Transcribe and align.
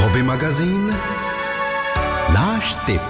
Hobby 0.00 0.22
magazín 0.22 0.96
Náš 2.34 2.76
tip 2.86 3.02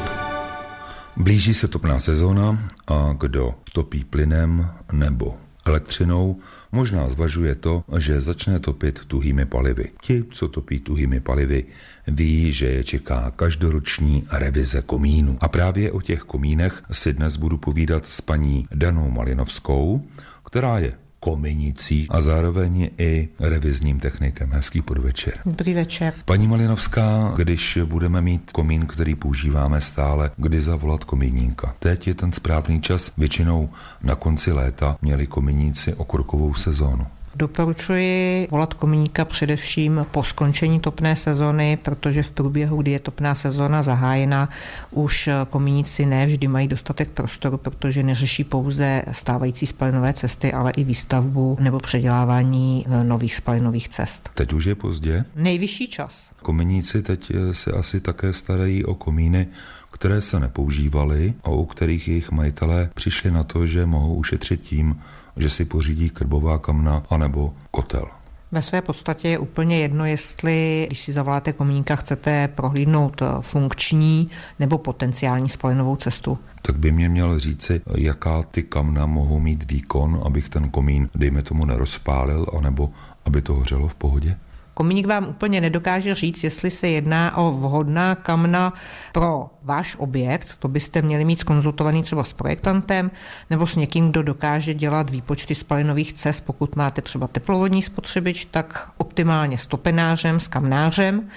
Blíží 1.17 1.55
se 1.55 1.69
topná 1.69 2.01
sezóna 2.01 2.59
a 2.87 3.15
kdo 3.21 3.55
topí 3.73 4.05
plynem 4.05 4.71
nebo 4.93 5.37
elektřinou, 5.65 6.41
možná 6.73 7.09
zvažuje 7.09 7.55
to, 7.55 7.85
že 7.99 8.21
začne 8.21 8.59
topit 8.59 9.01
tuhými 9.07 9.47
palivy. 9.47 9.91
Ti, 10.03 10.25
co 10.31 10.49
topí 10.49 10.81
tuhými 10.81 11.21
palivy, 11.21 11.65
ví, 12.07 12.53
že 12.53 12.67
je 12.67 12.85
čeká 12.85 13.33
každoroční 13.37 14.27
revize 14.31 14.83
komínu. 14.83 15.39
A 15.41 15.49
právě 15.49 15.93
o 15.93 16.01
těch 16.01 16.21
komínech 16.21 16.83
si 16.91 17.13
dnes 17.13 17.37
budu 17.37 17.59
povídat 17.59 18.07
s 18.07 18.21
paní 18.21 18.67
Danou 18.75 19.11
Malinovskou, 19.11 20.03
která 20.45 20.79
je 20.79 20.93
kominicí 21.21 22.07
a 22.11 22.21
zároveň 22.21 22.91
i 22.99 23.29
revizním 23.41 24.01
technikem. 24.01 24.51
Hezký 24.53 24.83
podvečer. 24.83 25.39
Dobrý 25.47 25.75
večer. 25.75 26.15
Paní 26.25 26.49
Malinovská, 26.49 27.33
když 27.37 27.79
budeme 27.85 28.21
mít 28.21 28.53
komín, 28.53 28.87
který 28.87 29.15
používáme 29.15 29.81
stále, 29.81 30.31
kdy 30.37 30.61
zavolat 30.61 31.05
komíníka? 31.05 31.75
Teď 31.79 32.07
je 32.07 32.15
ten 32.15 32.33
správný 32.33 32.81
čas. 32.81 33.13
Většinou 33.19 33.71
na 34.03 34.15
konci 34.15 34.53
léta 34.53 34.97
měli 35.03 35.27
komíníci 35.27 35.95
okrukovou 35.95 36.55
sezónu. 36.55 37.07
Doporučuji 37.35 38.49
volat 38.51 38.75
komíníka 38.75 39.25
především 39.25 40.07
po 40.11 40.25
skončení 40.25 40.81
topné 40.81 41.17
sezony, 41.17 41.79
protože 41.83 42.23
v 42.23 42.31
průběhu, 42.31 42.83
kdy 42.83 42.91
je 42.91 42.99
topná 42.99 43.35
sezona 43.35 43.83
zahájena, 43.83 44.49
už 44.91 45.29
komíníci 45.51 46.07
ne 46.07 46.27
vždy 46.27 46.49
mají 46.49 46.69
dostatek 46.69 47.09
prostoru, 47.09 47.57
protože 47.57 48.03
neřeší 48.03 48.45
pouze 48.45 49.03
stávající 49.13 49.67
spalinové 49.67 50.13
cesty, 50.13 50.53
ale 50.53 50.71
i 50.71 50.85
výstavbu 50.85 51.59
nebo 51.61 51.79
předělávání 51.79 52.87
eh, 52.89 53.05
nových 53.05 53.35
spalinových 53.35 53.89
cest. 53.89 54.31
Teď 54.35 54.53
už 54.53 54.65
je 54.65 54.75
pozdě? 54.75 55.25
Nejvyšší 55.37 55.89
čas. 55.89 56.31
Kominíci 56.43 57.03
teď 57.03 57.33
eh, 57.35 57.55
se 57.55 57.73
asi 57.73 58.01
také 58.01 58.33
starají 58.33 58.85
o 58.85 58.95
komíny, 58.95 59.49
které 59.91 60.23
se 60.23 60.41
nepoužívaly 60.41 61.35
a 61.45 61.51
u 61.51 61.65
kterých 61.65 62.09
jejich 62.09 62.31
majitelé 62.31 62.91
přišli 62.95 63.31
na 63.31 63.45
to, 63.45 63.67
že 63.67 63.87
mohou 63.87 64.15
ušetřit 64.15 64.61
tím, 64.61 65.01
že 65.41 65.51
si 65.51 65.65
pořídí 65.65 66.11
krbová 66.11 66.59
kamna 66.59 67.03
anebo 67.11 67.55
kotel. 67.71 68.05
Ve 68.53 68.63
své 68.63 68.83
podstatě 68.83 69.29
je 69.29 69.39
úplně 69.39 69.79
jedno, 69.79 70.07
jestli, 70.07 70.85
když 70.87 71.01
si 71.01 71.13
zavoláte 71.13 71.53
komíníka, 71.53 71.97
chcete 71.97 72.49
prohlídnout 72.49 73.23
funkční 73.41 74.31
nebo 74.59 74.79
potenciální 74.79 75.49
spalinovou 75.49 75.97
cestu. 75.97 76.39
Tak 76.63 76.79
by 76.79 76.93
mě 76.93 77.09
měl 77.09 77.39
říci, 77.39 77.81
jaká 77.97 78.43
ty 78.43 78.63
kamna 78.63 79.07
mohou 79.07 79.41
mít 79.41 79.71
výkon, 79.71 80.21
abych 80.27 80.49
ten 80.49 80.71
komín, 80.71 81.09
dejme 81.15 81.43
tomu, 81.43 81.65
nerozpálil, 81.65 82.47
anebo 82.59 82.91
aby 83.25 83.43
to 83.43 83.55
hořelo 83.55 83.89
v 83.89 83.95
pohodě? 83.95 84.37
Komíník 84.75 85.07
vám 85.07 85.29
úplně 85.29 85.61
nedokáže 85.61 86.15
říct, 86.15 86.45
jestli 86.45 86.71
se 86.71 86.89
jedná 86.89 87.37
o 87.37 87.51
vhodná 87.51 88.15
kamna 88.15 88.73
pro 89.13 89.51
váš 89.63 89.97
objekt, 89.99 90.57
to 90.59 90.69
byste 90.69 91.03
měli 91.03 91.25
mít 91.25 91.41
skonzultovaný 91.41 92.03
třeba 92.03 92.25
s 92.25 92.33
projektantem 92.33 93.11
nebo 93.51 93.67
s 93.67 93.77
někým, 93.77 94.11
kdo 94.11 94.23
dokáže 94.23 94.75
dělat 94.75 95.11
výpočty 95.11 95.55
spalinových 95.55 96.13
cest, 96.13 96.41
pokud 96.41 96.77
máte 96.77 97.03
třeba 97.03 97.27
teplovodní 97.27 97.83
spotřebič, 97.83 98.45
tak 98.45 98.91
optimálně 98.97 99.59
s 99.59 99.67
topenářem, 99.67 100.41
s 100.41 100.49
kamnářem 100.49 101.29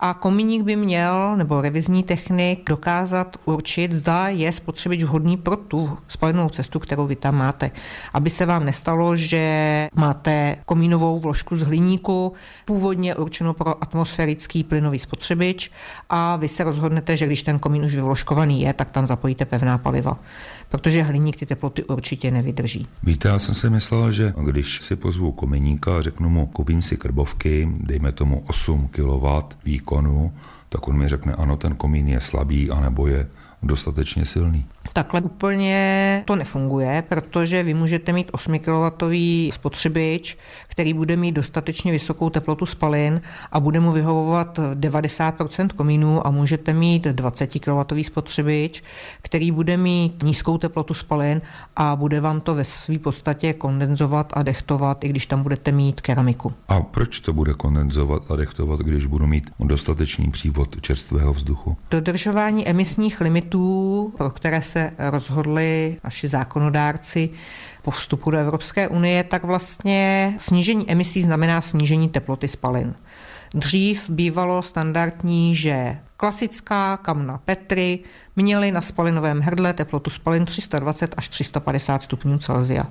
a 0.00 0.14
komíník 0.14 0.62
by 0.62 0.76
měl, 0.76 1.36
nebo 1.36 1.60
revizní 1.60 2.02
technik, 2.02 2.68
dokázat 2.68 3.36
určit, 3.44 3.92
zda 3.92 4.28
je 4.28 4.52
spotřebič 4.52 5.02
vhodný 5.02 5.36
pro 5.36 5.56
tu 5.56 5.98
spalenou 6.08 6.48
cestu, 6.48 6.78
kterou 6.78 7.06
vy 7.06 7.16
tam 7.16 7.36
máte. 7.36 7.70
Aby 8.12 8.30
se 8.30 8.46
vám 8.46 8.64
nestalo, 8.64 9.16
že 9.16 9.88
máte 9.94 10.56
komínovou 10.66 11.20
vložku 11.20 11.56
z 11.56 11.62
hliníku, 11.62 12.32
původně 12.64 13.14
určenou 13.14 13.52
pro 13.52 13.82
atmosférický 13.82 14.64
plynový 14.64 14.98
spotřebič 14.98 15.70
a 16.10 16.36
vy 16.36 16.48
se 16.48 16.64
rozhodnete, 16.64 17.16
že 17.16 17.26
když 17.26 17.42
ten 17.42 17.58
komín 17.58 17.84
už 17.84 17.94
vyvložkovaný 17.94 18.62
je, 18.62 18.72
tak 18.72 18.90
tam 18.90 19.06
zapojíte 19.06 19.44
pevná 19.44 19.78
paliva 19.78 20.18
protože 20.70 21.02
hliník 21.02 21.36
ty 21.36 21.46
teploty 21.46 21.84
určitě 21.84 22.30
nevydrží. 22.30 22.86
Víte, 23.02 23.28
já 23.28 23.38
jsem 23.38 23.54
si 23.54 23.70
myslel, 23.70 24.12
že 24.12 24.34
když 24.44 24.82
si 24.82 24.96
pozvu 24.96 25.32
komeníka 25.32 25.98
a 25.98 26.02
řeknu 26.02 26.28
mu, 26.30 26.46
koupím 26.46 26.82
si 26.82 26.96
krbovky, 26.96 27.68
dejme 27.80 28.12
tomu 28.12 28.42
8 28.48 28.88
kW 28.88 29.26
výkonu, 29.90 30.32
tak 30.68 30.88
on 30.88 30.98
mi 30.98 31.08
řekne, 31.08 31.34
ano, 31.34 31.56
ten 31.56 31.74
komín 31.74 32.08
je 32.08 32.20
slabý, 32.20 32.70
anebo 32.70 33.06
je 33.06 33.28
dostatečně 33.62 34.24
silný. 34.24 34.66
Takhle 34.92 35.20
úplně 35.20 36.22
to 36.26 36.36
nefunguje, 36.36 37.04
protože 37.08 37.62
vy 37.62 37.74
můžete 37.74 38.12
mít 38.12 38.28
8 38.32 38.58
kW 38.58 39.04
spotřebič, 39.52 40.38
který 40.68 40.94
bude 40.94 41.16
mít 41.16 41.32
dostatečně 41.32 41.92
vysokou 41.92 42.30
teplotu 42.30 42.66
spalin 42.66 43.20
a 43.52 43.60
bude 43.60 43.80
mu 43.80 43.92
vyhovovat 43.92 44.58
90% 44.74 45.68
komínů 45.68 46.26
a 46.26 46.30
můžete 46.30 46.72
mít 46.72 47.04
20 47.04 47.46
kW 47.46 48.02
spotřebič, 48.02 48.82
který 49.22 49.50
bude 49.50 49.76
mít 49.76 50.22
nízkou 50.22 50.58
teplotu 50.58 50.94
spalin 50.94 51.40
a 51.76 51.96
bude 51.96 52.20
vám 52.20 52.40
to 52.40 52.54
ve 52.54 52.64
své 52.64 52.98
podstatě 52.98 53.52
kondenzovat 53.52 54.32
a 54.32 54.42
dechtovat, 54.42 55.04
i 55.04 55.08
když 55.08 55.26
tam 55.26 55.42
budete 55.42 55.72
mít 55.72 56.00
keramiku. 56.00 56.52
A 56.68 56.80
proč 56.80 57.20
to 57.20 57.32
bude 57.32 57.54
kondenzovat 57.54 58.30
a 58.30 58.36
dechtovat, 58.36 58.80
když 58.80 59.06
budu 59.06 59.26
mít 59.26 59.50
dostatečný 59.60 60.30
přívod 60.30 60.80
čerstvého 60.80 61.32
vzduchu? 61.32 61.76
Dodržování 61.90 62.68
emisních 62.68 63.20
limitů, 63.20 64.12
pro 64.16 64.30
které 64.30 64.62
se 64.62 64.79
se 64.80 65.10
rozhodli 65.10 65.96
naši 66.04 66.28
zákonodárci 66.28 67.30
po 67.82 67.90
vstupu 67.90 68.30
do 68.30 68.38
Evropské 68.38 68.88
unie, 68.88 69.24
tak 69.24 69.44
vlastně 69.44 70.34
snížení 70.38 70.90
emisí 70.90 71.22
znamená 71.22 71.60
snížení 71.60 72.08
teploty 72.08 72.48
spalin. 72.48 72.94
Dřív 73.54 74.10
bývalo 74.10 74.62
standardní, 74.62 75.56
že 75.56 75.98
klasická 76.16 76.96
kamna 76.96 77.40
Petry 77.44 77.98
měly 78.36 78.72
na 78.72 78.80
spalinovém 78.80 79.40
hrdle 79.40 79.74
teplotu 79.74 80.10
spalin 80.10 80.44
320 80.44 81.14
až 81.16 81.28
350 81.28 82.02
stupňů 82.02 82.38
Celsia. 82.38 82.84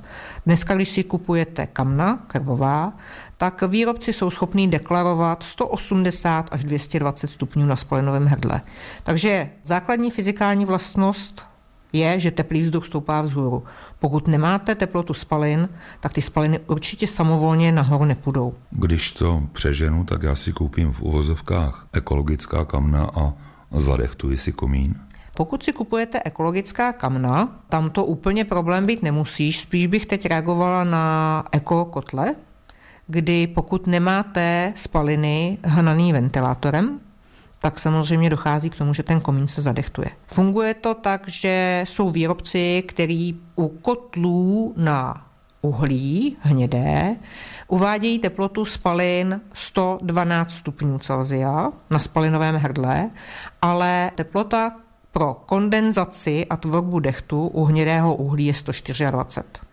Dneska, 0.45 0.75
když 0.75 0.89
si 0.89 1.03
kupujete 1.03 1.67
kamna 1.67 2.19
krvová, 2.27 2.94
tak 3.38 3.61
výrobci 3.61 4.13
jsou 4.13 4.29
schopní 4.29 4.67
deklarovat 4.67 5.44
180 5.44 6.47
až 6.51 6.63
220 6.63 7.31
stupňů 7.31 7.66
na 7.66 7.75
spalinovém 7.75 8.25
hrdle. 8.25 8.61
Takže 9.03 9.50
základní 9.63 10.11
fyzikální 10.11 10.66
vlastnost 10.66 11.48
je, 11.94 12.19
že 12.19 12.31
teplý 12.31 12.61
vzduch 12.61 12.85
stoupá 12.85 13.22
vzhůru. 13.22 13.63
Pokud 14.00 14.27
nemáte 14.27 14.75
teplotu 14.75 15.13
spalin, 15.13 15.69
tak 16.00 16.13
ty 16.13 16.22
spaliny 16.22 16.59
určitě 16.67 17.07
samovolně 17.07 17.72
nahoru 17.72 18.05
nepůjdou. 18.05 18.53
Když 18.72 19.11
to 19.11 19.41
přeženu, 19.53 20.03
tak 20.03 20.23
já 20.23 20.35
si 20.35 20.53
koupím 20.53 20.91
v 20.91 21.01
uvozovkách 21.01 21.88
ekologická 21.94 22.66
kamna 22.66 23.09
a 23.16 23.33
zadechtuji 23.72 24.38
si 24.38 24.51
komín. 24.51 24.95
Pokud 25.33 25.63
si 25.63 25.73
kupujete 25.73 26.19
ekologická 26.25 26.94
kamna, 26.94 27.59
tam 27.69 27.89
to 27.89 28.06
úplně 28.06 28.45
problém 28.45 28.85
být 28.85 29.03
nemusíš. 29.03 29.59
Spíš 29.59 29.88
bych 29.88 30.06
teď 30.06 30.25
reagovala 30.25 30.83
na 30.83 31.45
eko 31.51 31.85
kotle, 31.85 32.35
kdy 33.07 33.47
pokud 33.47 33.88
nemáte 33.88 34.73
spaliny 34.75 35.57
hnaný 35.63 36.13
ventilátorem, 36.13 37.00
tak 37.59 37.79
samozřejmě 37.79 38.29
dochází 38.29 38.69
k 38.69 38.75
tomu, 38.75 38.93
že 38.93 39.03
ten 39.03 39.21
komín 39.21 39.47
se 39.47 39.61
zadechtuje. 39.61 40.09
Funguje 40.27 40.73
to 40.73 40.93
tak, 40.93 41.27
že 41.27 41.83
jsou 41.87 42.09
výrobci, 42.11 42.83
který 42.87 43.39
u 43.55 43.67
kotlů 43.67 44.73
na 44.77 45.25
uhlí 45.61 46.37
hnědé 46.41 47.15
uvádějí 47.67 48.19
teplotu 48.19 48.65
spalin 48.65 49.41
112 49.53 50.51
stupňů 50.51 50.99
Celsia 50.99 51.71
na 51.89 51.99
spalinovém 51.99 52.55
hrdle, 52.55 53.09
ale 53.61 54.11
teplota 54.15 54.71
pro 55.11 55.33
kondenzaci 55.33 56.45
a 56.49 56.57
tvorbu 56.57 56.99
dechtu 56.99 57.47
u 57.47 57.65
hnědého 57.65 58.15
uhlí 58.15 58.45
je 58.45 58.53
124. 58.53 59.65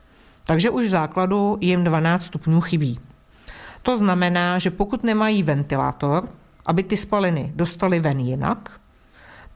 Takže 0.45 0.71
už 0.71 0.87
v 0.87 0.91
základu 0.91 1.59
jim 1.61 1.85
12 1.85 2.25
stupňů 2.25 2.61
chybí. 2.61 3.01
To 3.83 3.99
znamená, 3.99 4.59
že 4.59 4.71
pokud 4.71 5.05
nemají 5.05 5.43
ventilátor, 5.43 6.29
aby 6.67 6.83
ty 6.83 6.97
spaliny 6.97 7.53
dostaly 7.55 8.01
ven 8.01 8.21
jinak, 8.21 8.81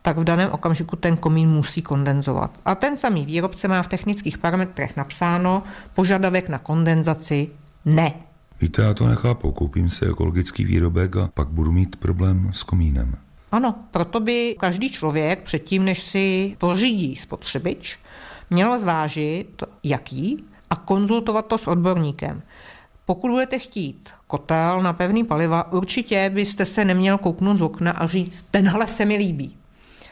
tak 0.03 0.19
v 0.19 0.25
daném 0.25 0.51
okamžiku 0.53 0.97
ten 0.97 1.17
komín 1.17 1.49
musí 1.49 1.83
kondenzovat. 1.83 2.51
A 2.65 2.75
ten 2.75 2.99
samý 2.99 3.27
výrobce 3.27 3.69
má 3.69 3.83
v 3.83 3.89
technických 3.89 4.39
parametrech 4.39 4.97
napsáno 4.97 5.63
požadavek 5.95 6.49
na 6.49 6.59
kondenzaci 6.59 7.51
ne. 7.85 8.13
Víte, 8.61 8.83
já 8.83 8.95
to 8.95 9.09
nechápu. 9.09 9.53
Koupím 9.53 9.91
si 9.91 10.07
ekologický 10.07 10.65
výrobek 10.65 11.17
a 11.17 11.31
pak 11.35 11.49
budu 11.49 11.73
mít 11.73 11.97
problém 11.97 12.51
s 12.55 12.63
komínem. 12.63 13.17
Ano, 13.53 13.75
proto 13.91 14.21
by 14.21 14.57
každý 14.61 14.91
člověk 14.91 15.43
předtím, 15.43 15.85
než 15.85 16.03
si 16.03 16.57
pořídí 16.59 17.17
spotřebič, 17.17 17.99
měl 18.51 18.79
zvážit, 18.79 19.63
jaký, 19.85 20.45
a 20.71 20.77
konzultovat 20.77 21.47
to 21.47 21.59
s 21.59 21.69
odborníkem. 21.69 22.43
Pokud 23.11 23.31
budete 23.31 23.59
chtít 23.59 24.11
kotel 24.27 24.83
na 24.83 24.93
pevný 24.93 25.25
paliva, 25.25 25.73
určitě 25.73 26.31
byste 26.35 26.65
se 26.65 26.85
neměl 26.85 27.19
kouknout 27.19 27.57
z 27.57 27.61
okna 27.61 27.93
a 27.93 28.07
říct, 28.07 28.45
tenhle 28.51 28.87
se 28.87 29.05
mi 29.05 29.17
líbí. 29.17 29.57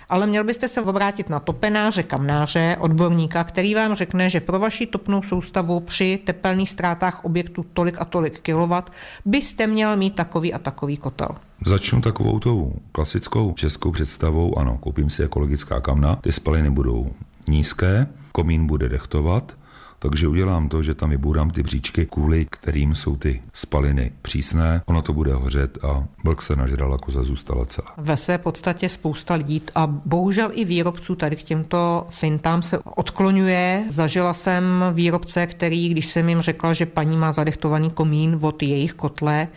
ale 0.08 0.26
měl 0.26 0.44
byste 0.44 0.68
se 0.68 0.82
obrátit 0.82 1.28
na 1.28 1.40
topenáře, 1.40 2.02
kamnáře, 2.02 2.76
odborníka, 2.80 3.44
který 3.44 3.74
vám 3.74 3.94
řekne, 3.94 4.30
že 4.30 4.40
pro 4.40 4.58
vaši 4.58 4.86
topnou 4.86 5.22
soustavu 5.22 5.80
při 5.80 6.18
tepelných 6.24 6.70
ztrátách 6.70 7.24
objektu 7.24 7.66
tolik 7.72 8.00
a 8.00 8.04
tolik 8.04 8.40
kilowatt 8.40 8.92
byste 9.24 9.66
měl 9.66 9.96
mít 9.96 10.14
takový 10.14 10.54
a 10.54 10.58
takový 10.58 10.96
kotel. 10.96 11.28
Začnu 11.66 12.00
takovou 12.00 12.38
tou 12.38 12.72
klasickou 12.92 13.52
českou 13.52 13.92
představou, 13.92 14.58
ano, 14.58 14.78
koupím 14.80 15.10
si 15.10 15.22
ekologická 15.24 15.80
kamna, 15.80 16.16
ty 16.16 16.32
spaliny 16.32 16.70
budou 16.70 17.10
nízké, 17.48 18.06
komín 18.32 18.66
bude 18.66 18.88
dechtovat, 18.88 19.57
takže 19.98 20.28
udělám 20.28 20.68
to, 20.68 20.82
že 20.82 20.94
tam 20.94 21.10
vybůrám 21.10 21.50
ty 21.50 21.62
bříčky, 21.62 22.06
kvůli 22.06 22.46
kterým 22.50 22.94
jsou 22.94 23.16
ty 23.16 23.42
spaliny 23.52 24.12
přísné, 24.22 24.82
ono 24.86 25.02
to 25.02 25.12
bude 25.12 25.34
hořet 25.34 25.84
a 25.84 26.04
vlk 26.24 26.42
se 26.42 26.56
nažral, 26.56 26.98
koza 26.98 27.22
zůstala 27.22 27.66
celá. 27.66 27.94
Ve 27.96 28.16
své 28.16 28.38
podstatě 28.38 28.88
spousta 28.88 29.34
lidí 29.34 29.62
a 29.74 29.86
bohužel 29.86 30.50
i 30.52 30.64
výrobců 30.64 31.14
tady 31.14 31.36
k 31.36 31.42
těmto 31.42 32.06
fintám 32.10 32.62
se 32.62 32.78
odklonuje. 32.78 33.84
Zažila 33.88 34.32
jsem 34.32 34.84
výrobce, 34.92 35.46
který, 35.46 35.88
když 35.88 36.06
jsem 36.06 36.28
jim 36.28 36.40
řekla, 36.40 36.72
že 36.72 36.86
paní 36.86 37.16
má 37.16 37.32
zadechtovaný 37.32 37.90
komín 37.90 38.38
od 38.42 38.62
jejich 38.62 38.92
kotle, 38.92 39.48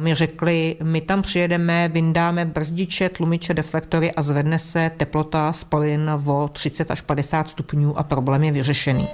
mi 0.00 0.14
řekli, 0.14 0.76
my 0.82 1.00
tam 1.00 1.22
přijedeme, 1.22 1.88
vyndáme 1.88 2.44
brzdiče, 2.44 3.08
tlumiče, 3.08 3.54
deflektory 3.54 4.12
a 4.12 4.22
zvedne 4.22 4.58
se 4.58 4.90
teplota 4.96 5.52
spalin 5.52 6.10
o 6.26 6.50
30 6.52 6.90
až 6.90 7.00
50 7.00 7.48
stupňů 7.48 7.98
a 7.98 8.02
problém 8.02 8.44
je 8.44 8.52
vyřešený. 8.52 9.08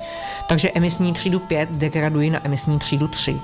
Takže 0.49 0.69
emisní 0.77 1.13
třídu 1.13 1.39
5 1.39 1.71
degradují 1.73 2.31
na 2.31 2.47
emisní 2.47 2.79
třídu 2.79 3.09
3 3.09 3.41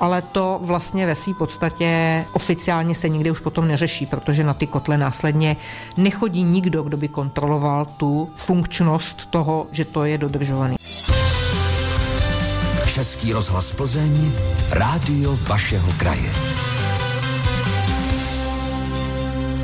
ale 0.00 0.22
to 0.22 0.60
vlastně 0.62 1.06
ve 1.06 1.14
své 1.14 1.34
podstatě 1.34 2.24
oficiálně 2.32 2.94
se 2.94 3.08
nikdy 3.08 3.30
už 3.30 3.40
potom 3.40 3.68
neřeší, 3.68 4.06
protože 4.06 4.44
na 4.44 4.54
ty 4.54 4.66
kotle 4.66 4.98
následně 4.98 5.56
nechodí 5.96 6.42
nikdo, 6.42 6.82
kdo 6.82 6.96
by 6.96 7.08
kontroloval 7.08 7.86
tu 7.96 8.30
funkčnost 8.34 9.26
toho, 9.26 9.66
že 9.72 9.84
to 9.84 10.04
je 10.04 10.18
dodržovaný. 10.18 10.76
Český 12.86 13.32
rozhlas 13.32 13.74
Plzeň, 13.74 14.32
rádio 14.70 15.38
vašeho 15.48 15.92
kraje. 15.96 16.32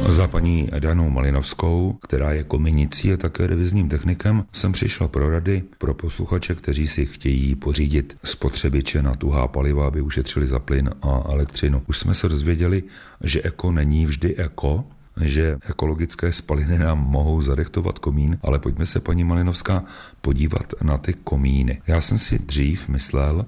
Za 0.08 0.28
paní 0.28 0.68
Danou 0.78 1.10
Malinovskou, 1.10 1.98
která 2.02 2.32
je 2.32 2.44
kominicí 2.44 3.12
a 3.12 3.16
také 3.16 3.46
revizním 3.46 3.88
technikem, 3.88 4.44
jsem 4.52 4.72
přišel 4.72 5.08
pro 5.08 5.30
rady 5.30 5.62
pro 5.78 5.94
posluchače, 5.94 6.54
kteří 6.54 6.88
si 6.88 7.06
chtějí 7.06 7.54
pořídit 7.54 8.16
spotřebiče 8.24 9.02
na 9.02 9.16
tuhá 9.16 9.48
paliva, 9.48 9.86
aby 9.86 10.00
ušetřili 10.00 10.46
za 10.46 10.58
plyn 10.58 10.90
a 11.02 11.22
elektřinu. 11.32 11.82
Už 11.86 11.98
jsme 11.98 12.14
se 12.14 12.28
dozvěděli, 12.28 12.82
že 13.24 13.42
eko 13.42 13.72
není 13.72 14.06
vždy 14.06 14.36
eko, 14.36 14.84
že 15.20 15.58
ekologické 15.70 16.32
spaliny 16.32 16.78
nám 16.78 16.98
mohou 16.98 17.42
zadechtovat 17.42 17.98
komín, 17.98 18.38
ale 18.42 18.58
pojďme 18.58 18.86
se, 18.86 19.00
paní 19.00 19.24
Malinovská, 19.24 19.84
podívat 20.20 20.74
na 20.82 20.98
ty 20.98 21.12
komíny. 21.12 21.82
Já 21.86 22.00
jsem 22.00 22.18
si 22.18 22.38
dřív 22.38 22.88
myslel, 22.88 23.46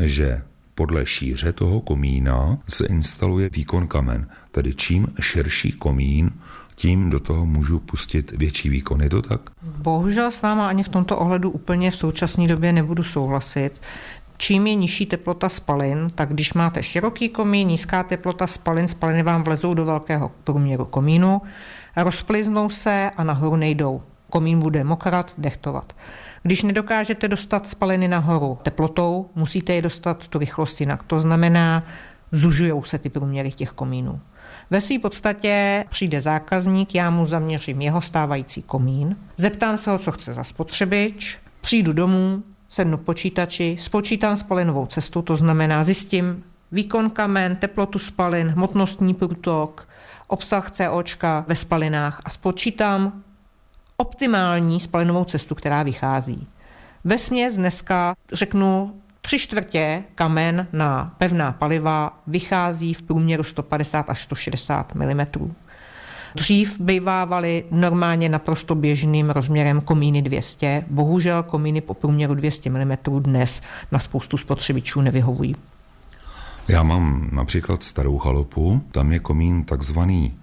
že 0.00 0.42
podle 0.74 1.06
šíře 1.06 1.52
toho 1.52 1.80
komína 1.80 2.58
se 2.68 2.86
instaluje 2.86 3.50
výkon 3.52 3.86
kamen, 3.86 4.28
tedy 4.50 4.74
čím 4.74 5.06
širší 5.20 5.72
komín, 5.72 6.30
tím 6.74 7.10
do 7.10 7.20
toho 7.20 7.46
můžu 7.46 7.78
pustit 7.78 8.32
větší 8.32 8.68
výkon. 8.68 9.02
Je 9.02 9.10
to 9.10 9.22
tak? 9.22 9.40
Bohužel 9.62 10.30
s 10.30 10.42
váma 10.42 10.68
ani 10.68 10.82
v 10.82 10.88
tomto 10.88 11.16
ohledu 11.16 11.50
úplně 11.50 11.90
v 11.90 11.96
současné 11.96 12.48
době 12.48 12.72
nebudu 12.72 13.02
souhlasit. 13.02 13.80
Čím 14.36 14.66
je 14.66 14.74
nižší 14.74 15.06
teplota 15.06 15.48
spalin, 15.48 16.10
tak 16.14 16.28
když 16.28 16.54
máte 16.54 16.82
široký 16.82 17.28
komín, 17.28 17.68
nízká 17.68 18.02
teplota 18.02 18.46
spalin, 18.46 18.88
spaliny 18.88 19.22
vám 19.22 19.42
vlezou 19.42 19.74
do 19.74 19.84
velkého 19.84 20.30
průměru 20.44 20.84
komínu, 20.84 21.42
rozpliznou 21.96 22.70
se 22.70 23.10
a 23.16 23.24
nahoru 23.24 23.56
nejdou. 23.56 24.02
Komín 24.32 24.60
bude 24.60 24.84
mokrat, 24.84 25.32
dechtovat. 25.38 25.92
Když 26.42 26.62
nedokážete 26.62 27.28
dostat 27.28 27.68
spaliny 27.68 28.08
nahoru 28.08 28.58
teplotou, 28.62 29.30
musíte 29.34 29.72
je 29.72 29.82
dostat 29.82 30.26
tu 30.26 30.38
rychlost 30.38 30.80
jinak. 30.80 31.02
To 31.02 31.20
znamená, 31.20 31.82
zužujou 32.32 32.84
se 32.84 32.98
ty 32.98 33.08
průměry 33.10 33.50
těch 33.50 33.70
komínů. 33.70 34.20
Ve 34.70 34.80
své 34.80 34.98
podstatě 34.98 35.84
přijde 35.90 36.20
zákazník, 36.20 36.94
já 36.94 37.10
mu 37.10 37.26
zaměřím 37.26 37.80
jeho 37.80 38.00
stávající 38.02 38.62
komín, 38.62 39.16
zeptám 39.36 39.78
se 39.78 39.90
ho, 39.90 39.98
co 39.98 40.12
chce 40.12 40.32
za 40.32 40.44
spotřebič, 40.44 41.38
přijdu 41.60 41.92
domů, 41.92 42.42
sednu 42.68 42.96
k 42.96 43.00
počítači, 43.00 43.76
spočítám 43.80 44.36
spalinovou 44.36 44.86
cestu, 44.86 45.22
to 45.22 45.36
znamená 45.36 45.84
zjistím 45.84 46.44
výkon 46.72 47.10
kamen, 47.10 47.56
teplotu 47.56 47.98
spalin, 47.98 48.48
hmotnostní 48.48 49.14
průtok, 49.14 49.88
obsah 50.26 50.70
COčka 50.70 51.44
ve 51.48 51.56
spalinách 51.56 52.20
a 52.24 52.30
spočítám 52.30 53.22
optimální 54.02 54.80
spalinovou 54.80 55.24
cestu, 55.24 55.54
která 55.54 55.82
vychází. 55.82 56.46
Ve 57.04 57.18
směs 57.18 57.56
dneska 57.56 58.14
řeknu 58.32 58.94
tři 59.20 59.38
čtvrtě 59.38 60.02
kamen 60.14 60.66
na 60.72 61.14
pevná 61.18 61.52
paliva 61.52 62.18
vychází 62.26 62.94
v 62.94 63.02
průměru 63.02 63.44
150 63.44 64.10
až 64.10 64.22
160 64.22 64.94
mm. 64.94 65.52
Dřív 66.34 66.80
bývávaly 66.80 67.64
normálně 67.70 68.28
naprosto 68.28 68.74
běžným 68.74 69.30
rozměrem 69.30 69.80
komíny 69.80 70.22
200, 70.22 70.84
bohužel 70.90 71.42
komíny 71.42 71.80
po 71.80 71.94
průměru 71.94 72.34
200 72.34 72.70
mm 72.70 72.96
dnes 73.18 73.62
na 73.92 73.98
spoustu 73.98 74.36
spotřebičů 74.36 75.00
nevyhovují. 75.00 75.56
Já 76.68 76.82
mám 76.82 77.28
například 77.32 77.82
starou 77.82 78.18
chalupu, 78.18 78.82
tam 78.92 79.12
je 79.12 79.18
komín 79.18 79.64
takzvaný 79.64 80.34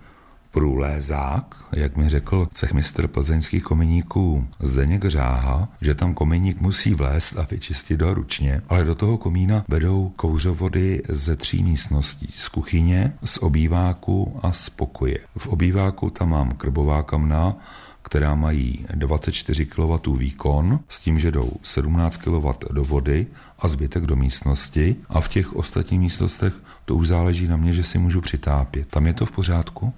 průlézák, 0.51 1.55
jak 1.71 1.97
mi 1.97 2.09
řekl 2.09 2.47
cechmistr 2.53 3.07
plzeňských 3.07 3.63
kominíků 3.63 4.47
Zdeněk 4.59 5.05
Řáha, 5.05 5.69
že 5.81 5.95
tam 5.95 6.13
kominík 6.13 6.61
musí 6.61 6.95
vlézt 6.95 7.39
a 7.39 7.47
vyčistit 7.51 7.99
do 7.99 8.13
ručně, 8.13 8.61
ale 8.69 8.83
do 8.83 8.95
toho 8.95 9.17
komína 9.17 9.65
vedou 9.67 10.11
kouřovody 10.15 11.01
ze 11.09 11.35
tří 11.35 11.63
místností. 11.63 12.29
Z 12.35 12.47
kuchyně, 12.47 13.13
z 13.25 13.37
obýváku 13.37 14.39
a 14.43 14.51
z 14.51 14.69
pokoje. 14.69 15.17
V 15.37 15.47
obýváku 15.47 16.09
tam 16.09 16.29
mám 16.29 16.51
krbová 16.51 17.03
kamna, 17.03 17.55
která 18.01 18.35
mají 18.35 18.85
24 18.95 19.65
kW 19.65 20.17
výkon 20.17 20.79
s 20.89 20.99
tím, 20.99 21.19
že 21.19 21.31
jdou 21.31 21.51
17 21.63 22.17
kW 22.17 22.47
do 22.71 22.83
vody 22.83 23.27
a 23.59 23.67
zbytek 23.67 24.05
do 24.05 24.15
místnosti 24.15 24.95
a 25.09 25.21
v 25.21 25.29
těch 25.29 25.55
ostatních 25.55 25.99
místnostech 25.99 26.53
to 26.85 26.95
už 26.95 27.07
záleží 27.07 27.47
na 27.47 27.57
mě, 27.57 27.73
že 27.73 27.83
si 27.83 27.97
můžu 27.97 28.21
přitápět. 28.21 28.87
Tam 28.87 29.07
je 29.07 29.13
to 29.13 29.25
v 29.25 29.31
pořádku? 29.31 29.93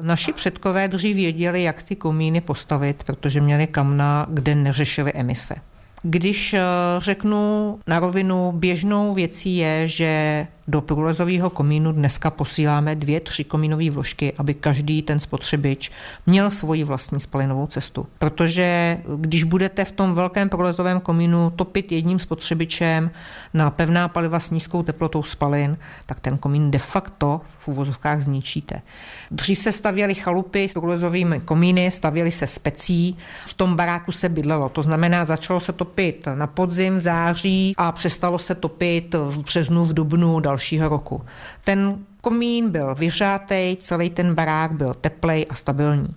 Naši 0.00 0.32
předkové 0.32 0.88
dřív 0.88 1.16
věděli, 1.16 1.62
jak 1.62 1.82
ty 1.82 1.96
komíny 1.96 2.40
postavit, 2.40 3.04
protože 3.04 3.40
měli 3.40 3.66
kamna, 3.66 4.26
kde 4.30 4.54
neřešili 4.54 5.12
emise. 5.12 5.54
Když 6.02 6.54
eh, 6.54 6.60
řeknu 6.98 7.78
na 7.86 8.00
rovinu, 8.00 8.52
běžnou 8.52 9.14
věcí 9.14 9.56
je, 9.56 9.88
že 9.88 10.46
do 10.68 10.80
průlezového 10.80 11.50
komínu 11.50 11.92
dneska 11.92 12.30
posíláme 12.30 12.94
dvě, 12.94 13.20
tři 13.20 13.44
komínové 13.44 13.90
vložky, 13.90 14.32
aby 14.38 14.54
každý 14.54 15.02
ten 15.02 15.20
spotřebič 15.20 15.90
měl 16.26 16.50
svoji 16.50 16.84
vlastní 16.84 17.20
spalinovou 17.20 17.66
cestu. 17.66 18.06
Protože 18.18 18.98
když 19.16 19.44
budete 19.44 19.84
v 19.84 19.92
tom 19.92 20.14
velkém 20.14 20.48
průlezovém 20.48 21.00
komínu 21.00 21.52
topit 21.56 21.92
jedním 21.92 22.18
spotřebičem 22.18 23.10
na 23.54 23.70
pevná 23.70 24.08
paliva 24.08 24.40
s 24.40 24.50
nízkou 24.50 24.82
teplotou 24.82 25.22
spalin, 25.22 25.78
tak 26.06 26.20
ten 26.20 26.38
komín 26.38 26.70
de 26.70 26.78
facto 26.78 27.40
v 27.58 27.68
úvozovkách 27.68 28.20
zničíte. 28.20 28.82
Dřív 29.30 29.58
se 29.58 29.72
stavěly 29.72 30.14
chalupy 30.14 30.68
s 30.68 30.72
průlezovými 30.72 31.40
komíny, 31.40 31.90
stavěly 31.90 32.30
se 32.30 32.46
specí, 32.46 33.16
v 33.46 33.54
tom 33.54 33.76
baráku 33.76 34.12
se 34.12 34.28
bydlelo. 34.28 34.68
To 34.68 34.82
znamená, 34.82 35.24
začalo 35.24 35.60
se 35.60 35.72
topit 35.72 36.26
na 36.34 36.46
podzim, 36.46 36.96
v 36.96 37.00
září 37.00 37.74
a 37.76 37.92
přestalo 37.92 38.38
se 38.38 38.54
topit 38.54 39.14
v 39.14 39.42
březnu, 39.42 39.84
v 39.84 39.94
dubnu, 39.94 40.40
dalšího 40.52 40.88
roku. 40.88 41.24
Ten 41.64 41.98
komín 42.20 42.70
byl 42.70 42.94
vyřátej, 42.94 43.76
celý 43.80 44.10
ten 44.10 44.34
barák 44.34 44.72
byl 44.72 44.94
teplej 44.94 45.46
a 45.50 45.54
stabilní. 45.54 46.14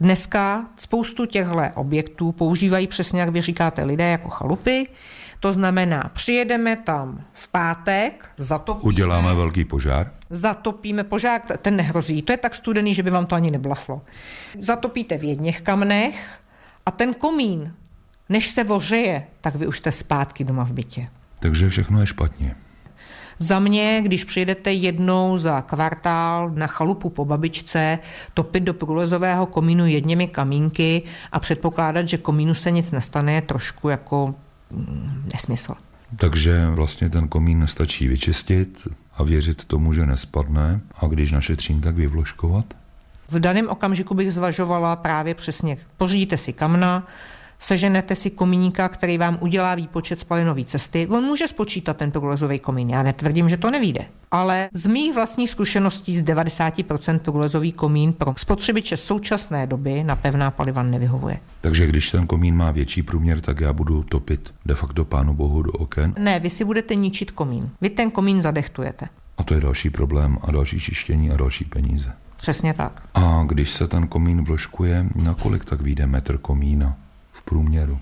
Dneska 0.00 0.66
spoustu 0.76 1.26
těchto 1.26 1.62
objektů 1.74 2.32
používají 2.32 2.86
přesně, 2.86 3.20
jak 3.20 3.28
vy 3.28 3.42
říkáte, 3.42 3.84
lidé 3.84 4.10
jako 4.10 4.28
chalupy. 4.28 4.86
To 5.40 5.52
znamená, 5.52 6.10
přijedeme 6.14 6.76
tam 6.76 7.24
v 7.32 7.48
pátek, 7.48 8.30
zatopíme. 8.38 8.88
Uděláme 8.88 9.34
velký 9.34 9.64
požár. 9.64 10.10
Zatopíme 10.30 11.04
požár, 11.04 11.40
ten 11.62 11.76
nehrozí. 11.76 12.22
To 12.22 12.32
je 12.32 12.38
tak 12.38 12.54
studený, 12.54 12.94
že 12.94 13.02
by 13.02 13.10
vám 13.10 13.26
to 13.26 13.34
ani 13.34 13.50
neblaflo. 13.50 14.02
Zatopíte 14.60 15.18
v 15.18 15.24
jedněch 15.24 15.60
kamnech 15.60 16.38
a 16.86 16.90
ten 16.90 17.14
komín, 17.14 17.72
než 18.28 18.48
se 18.50 18.64
vořeje, 18.64 19.26
tak 19.40 19.54
vy 19.54 19.66
už 19.66 19.78
jste 19.78 19.92
zpátky 19.92 20.44
doma 20.44 20.64
v 20.64 20.72
bytě. 20.72 21.08
Takže 21.40 21.68
všechno 21.68 22.00
je 22.00 22.06
špatně. 22.06 22.65
Za 23.38 23.58
mě, 23.58 24.00
když 24.04 24.24
přijdete 24.24 24.72
jednou 24.72 25.38
za 25.38 25.62
kvartál 25.62 26.50
na 26.50 26.66
chalupu 26.66 27.10
po 27.10 27.24
babičce, 27.24 27.98
topit 28.34 28.62
do 28.62 28.74
průlezového 28.74 29.46
komínu 29.46 29.86
jedněmi 29.86 30.28
kamínky 30.28 31.02
a 31.32 31.40
předpokládat, 31.40 32.08
že 32.08 32.18
komínu 32.18 32.54
se 32.54 32.70
nic 32.70 32.90
nestane, 32.90 33.32
je 33.32 33.42
trošku 33.42 33.88
jako 33.88 34.34
mm, 34.70 35.28
nesmysl. 35.32 35.74
Takže 36.16 36.66
vlastně 36.66 37.10
ten 37.10 37.28
komín 37.28 37.58
nestačí 37.58 38.08
vyčistit 38.08 38.88
a 39.16 39.22
věřit 39.22 39.64
tomu, 39.64 39.92
že 39.92 40.06
nespadne 40.06 40.80
a 40.94 41.06
když 41.06 41.32
našetřím, 41.32 41.80
tak 41.80 41.96
vyvložkovat? 41.96 42.64
V 43.28 43.40
daném 43.40 43.68
okamžiku 43.68 44.14
bych 44.14 44.32
zvažovala 44.32 44.96
právě 44.96 45.34
přesně, 45.34 45.76
pořídíte 45.96 46.36
si 46.36 46.52
kamna, 46.52 47.06
seženete 47.58 48.14
si 48.14 48.30
komíníka, 48.30 48.88
který 48.88 49.18
vám 49.18 49.38
udělá 49.40 49.74
výpočet 49.74 50.20
spalinové 50.20 50.64
cesty. 50.64 51.06
On 51.06 51.24
může 51.24 51.48
spočítat 51.48 51.96
ten 51.96 52.10
průlezový 52.10 52.58
komín. 52.58 52.90
Já 52.90 53.02
netvrdím, 53.02 53.48
že 53.48 53.56
to 53.56 53.70
nevíde. 53.70 54.06
Ale 54.30 54.68
z 54.72 54.86
mých 54.86 55.14
vlastních 55.14 55.50
zkušeností 55.50 56.18
z 56.18 56.22
90% 56.22 57.18
průlezový 57.18 57.72
komín 57.72 58.12
pro 58.12 58.34
spotřebiče 58.38 58.96
současné 58.96 59.66
doby 59.66 60.04
na 60.04 60.16
pevná 60.16 60.50
paliva 60.50 60.82
nevyhovuje. 60.82 61.38
Takže 61.60 61.86
když 61.86 62.10
ten 62.10 62.26
komín 62.26 62.56
má 62.56 62.70
větší 62.70 63.02
průměr, 63.02 63.40
tak 63.40 63.60
já 63.60 63.72
budu 63.72 64.02
topit 64.02 64.54
de 64.66 64.74
facto 64.74 65.04
pánu 65.04 65.34
bohu 65.34 65.62
do 65.62 65.72
oken? 65.72 66.14
Ne, 66.18 66.40
vy 66.40 66.50
si 66.50 66.64
budete 66.64 66.94
ničit 66.94 67.30
komín. 67.30 67.70
Vy 67.80 67.90
ten 67.90 68.10
komín 68.10 68.42
zadechtujete. 68.42 69.08
A 69.38 69.42
to 69.42 69.54
je 69.54 69.60
další 69.60 69.90
problém 69.90 70.38
a 70.42 70.50
další 70.50 70.80
čištění 70.80 71.30
a 71.30 71.36
další 71.36 71.64
peníze. 71.64 72.12
Přesně 72.36 72.74
tak. 72.74 73.02
A 73.14 73.44
když 73.46 73.70
se 73.70 73.88
ten 73.88 74.08
komín 74.08 74.44
vložkuje, 74.44 75.06
na 75.14 75.34
kolik 75.34 75.64
tak 75.64 75.80
vyjde 75.80 76.06
metr 76.06 76.38
komína? 76.38 76.96
Průměru? 77.50 77.98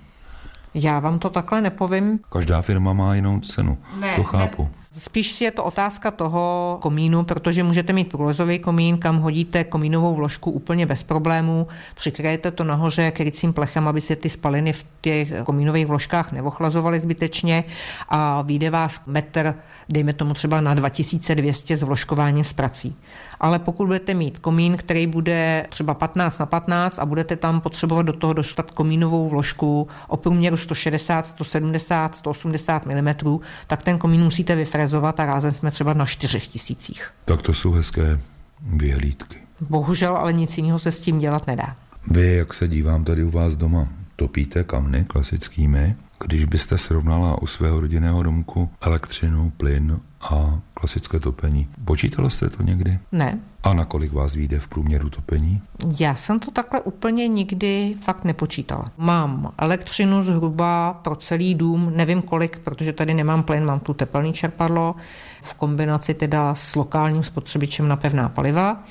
Já 0.74 1.00
vám 1.00 1.18
to 1.18 1.30
takhle 1.30 1.60
nepovím. 1.60 2.20
Každá 2.32 2.62
firma 2.62 2.92
má 2.92 3.14
jinou 3.14 3.40
cenu. 3.40 3.78
Ne, 4.00 4.16
to 4.16 4.22
chápu. 4.24 4.62
Ne. 4.62 4.83
Spíš 4.98 5.40
je 5.40 5.50
to 5.50 5.64
otázka 5.64 6.10
toho 6.10 6.78
komínu, 6.82 7.24
protože 7.24 7.62
můžete 7.62 7.92
mít 7.92 8.08
průlezový 8.08 8.58
komín, 8.58 8.98
kam 8.98 9.18
hodíte 9.18 9.64
komínovou 9.64 10.14
vložku 10.14 10.50
úplně 10.50 10.86
bez 10.86 11.02
problémů, 11.02 11.66
přikryjete 11.94 12.50
to 12.50 12.64
nahoře 12.64 13.10
krycím 13.10 13.52
plechem, 13.52 13.88
aby 13.88 14.00
se 14.00 14.16
ty 14.16 14.28
spaliny 14.28 14.72
v 14.72 14.86
těch 15.00 15.32
komínových 15.44 15.86
vložkách 15.86 16.32
neochlazovaly 16.32 17.00
zbytečně. 17.00 17.64
A 18.08 18.42
vyjde 18.42 18.70
vás 18.70 19.06
metr, 19.06 19.54
dejme 19.88 20.12
tomu 20.12 20.34
třeba 20.34 20.60
na 20.60 20.74
2200 20.74 21.76
s 21.76 21.82
vložkováním 21.82 22.44
s 22.44 22.52
prací. 22.52 22.96
Ale 23.40 23.58
pokud 23.58 23.86
budete 23.86 24.14
mít 24.14 24.38
komín, 24.38 24.76
který 24.76 25.06
bude 25.06 25.66
třeba 25.70 25.94
15 25.94 26.38
na 26.38 26.46
15 26.46 26.98
a 26.98 27.06
budete 27.06 27.36
tam 27.36 27.60
potřebovat 27.60 28.02
do 28.02 28.12
toho 28.12 28.32
dostat 28.32 28.70
komínovou 28.70 29.28
vložku 29.28 29.88
o 30.08 30.16
průměru 30.16 30.56
160, 30.56 31.26
170, 31.26 32.16
180 32.16 32.86
mm, 32.86 33.38
tak 33.66 33.82
ten 33.82 33.98
komín 33.98 34.24
musíte 34.24 34.56
vyfrezovat 34.56 34.83
a 35.20 35.26
rázem 35.26 35.52
jsme 35.52 35.70
třeba 35.70 35.94
na 35.94 36.06
4 36.06 36.40
tisících. 36.40 37.10
Tak 37.24 37.42
to 37.42 37.54
jsou 37.54 37.72
hezké 37.72 38.20
vyhlídky. 38.62 39.36
Bohužel, 39.60 40.16
ale 40.16 40.32
nic 40.32 40.56
jiného 40.56 40.78
se 40.78 40.92
s 40.92 41.00
tím 41.00 41.18
dělat 41.18 41.46
nedá. 41.46 41.76
Vy, 42.10 42.34
jak 42.34 42.54
se 42.54 42.68
dívám 42.68 43.04
tady 43.04 43.24
u 43.24 43.30
vás 43.30 43.56
doma, 43.56 43.88
topíte 44.16 44.64
kamny 44.64 45.04
klasickými? 45.04 45.96
Když 46.26 46.44
byste 46.44 46.78
srovnala 46.78 47.42
u 47.42 47.46
svého 47.46 47.80
rodinného 47.80 48.22
domku 48.22 48.70
elektřinu, 48.80 49.52
plyn 49.56 50.00
a 50.20 50.58
klasické 50.74 51.20
topení, 51.20 51.68
počítalo 51.84 52.30
jste 52.30 52.50
to 52.50 52.62
někdy? 52.62 52.98
Ne. 53.12 53.38
A 53.64 53.74
na 53.74 53.84
kolik 53.84 54.12
vás 54.12 54.34
vyjde 54.34 54.58
v 54.58 54.68
průměru 54.68 55.10
topení? 55.10 55.62
Já 56.00 56.14
jsem 56.14 56.40
to 56.40 56.50
takhle 56.50 56.80
úplně 56.80 57.28
nikdy 57.28 57.94
fakt 58.00 58.24
nepočítala. 58.24 58.84
Mám 58.96 59.52
elektřinu 59.58 60.22
zhruba 60.22 61.00
pro 61.04 61.16
celý 61.16 61.54
dům, 61.54 61.92
nevím 61.96 62.22
kolik, 62.22 62.58
protože 62.58 62.92
tady 62.92 63.14
nemám 63.14 63.42
plyn, 63.42 63.64
mám 63.64 63.80
tu 63.80 63.94
tepelný 63.94 64.32
čerpadlo, 64.32 64.94
v 65.42 65.54
kombinaci 65.54 66.14
teda 66.14 66.54
s 66.54 66.76
lokálním 66.76 67.22
spotřebičem 67.22 67.88
na 67.88 67.96
pevná 67.96 68.28
paliva. 68.28 68.82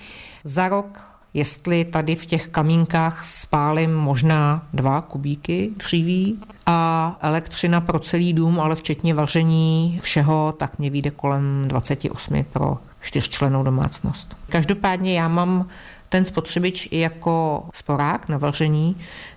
Za 0.44 0.70
rok 0.70 1.14
jestli 1.34 1.86
tady 1.86 2.16
v 2.16 2.26
těch 2.26 2.48
kamínkách 2.48 3.26
spálím 3.26 3.94
možná 3.94 4.68
dva 4.74 5.02
kubíky 5.02 5.72
dříví 5.78 6.40
a 6.66 7.18
elektřina 7.22 7.82
pro 7.82 8.00
celý 8.00 8.34
dům, 8.34 8.60
ale 8.60 8.76
včetně 8.76 9.14
vaření 9.14 10.00
všeho, 10.04 10.54
tak 10.58 10.80
mě 10.80 10.90
vyjde 10.90 11.12
kolem 11.12 11.66
28 11.68 12.44
pro 12.44 12.78
čtyřčlenou 13.04 13.64
domácnost. 13.64 14.38
Každopádně 14.50 15.20
já 15.20 15.28
mám 15.28 15.68
ten 16.10 16.26
spotřebič 16.26 16.88
i 16.92 17.00
jako 17.00 17.66
sporák 17.74 18.30
na 18.30 18.38
vaření, 18.38 18.96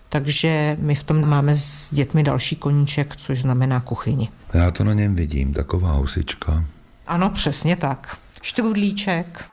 takže 0.08 0.76
my 0.80 0.94
v 0.94 1.04
tom 1.04 1.28
máme 1.28 1.54
s 1.54 1.88
dětmi 1.90 2.23
další 2.23 2.56
koníček, 2.56 3.16
což 3.16 3.40
znamená 3.40 3.80
kuchyni. 3.80 4.28
Já 4.54 4.70
to 4.70 4.85
na 4.85 4.92
něm 4.92 5.14
vidím, 5.14 5.52
taková 5.52 5.92
husička. 5.92 6.64
Ano, 7.06 7.30
přesně 7.30 7.76
tak. 7.76 8.16
Štrudlíček. 8.42 9.44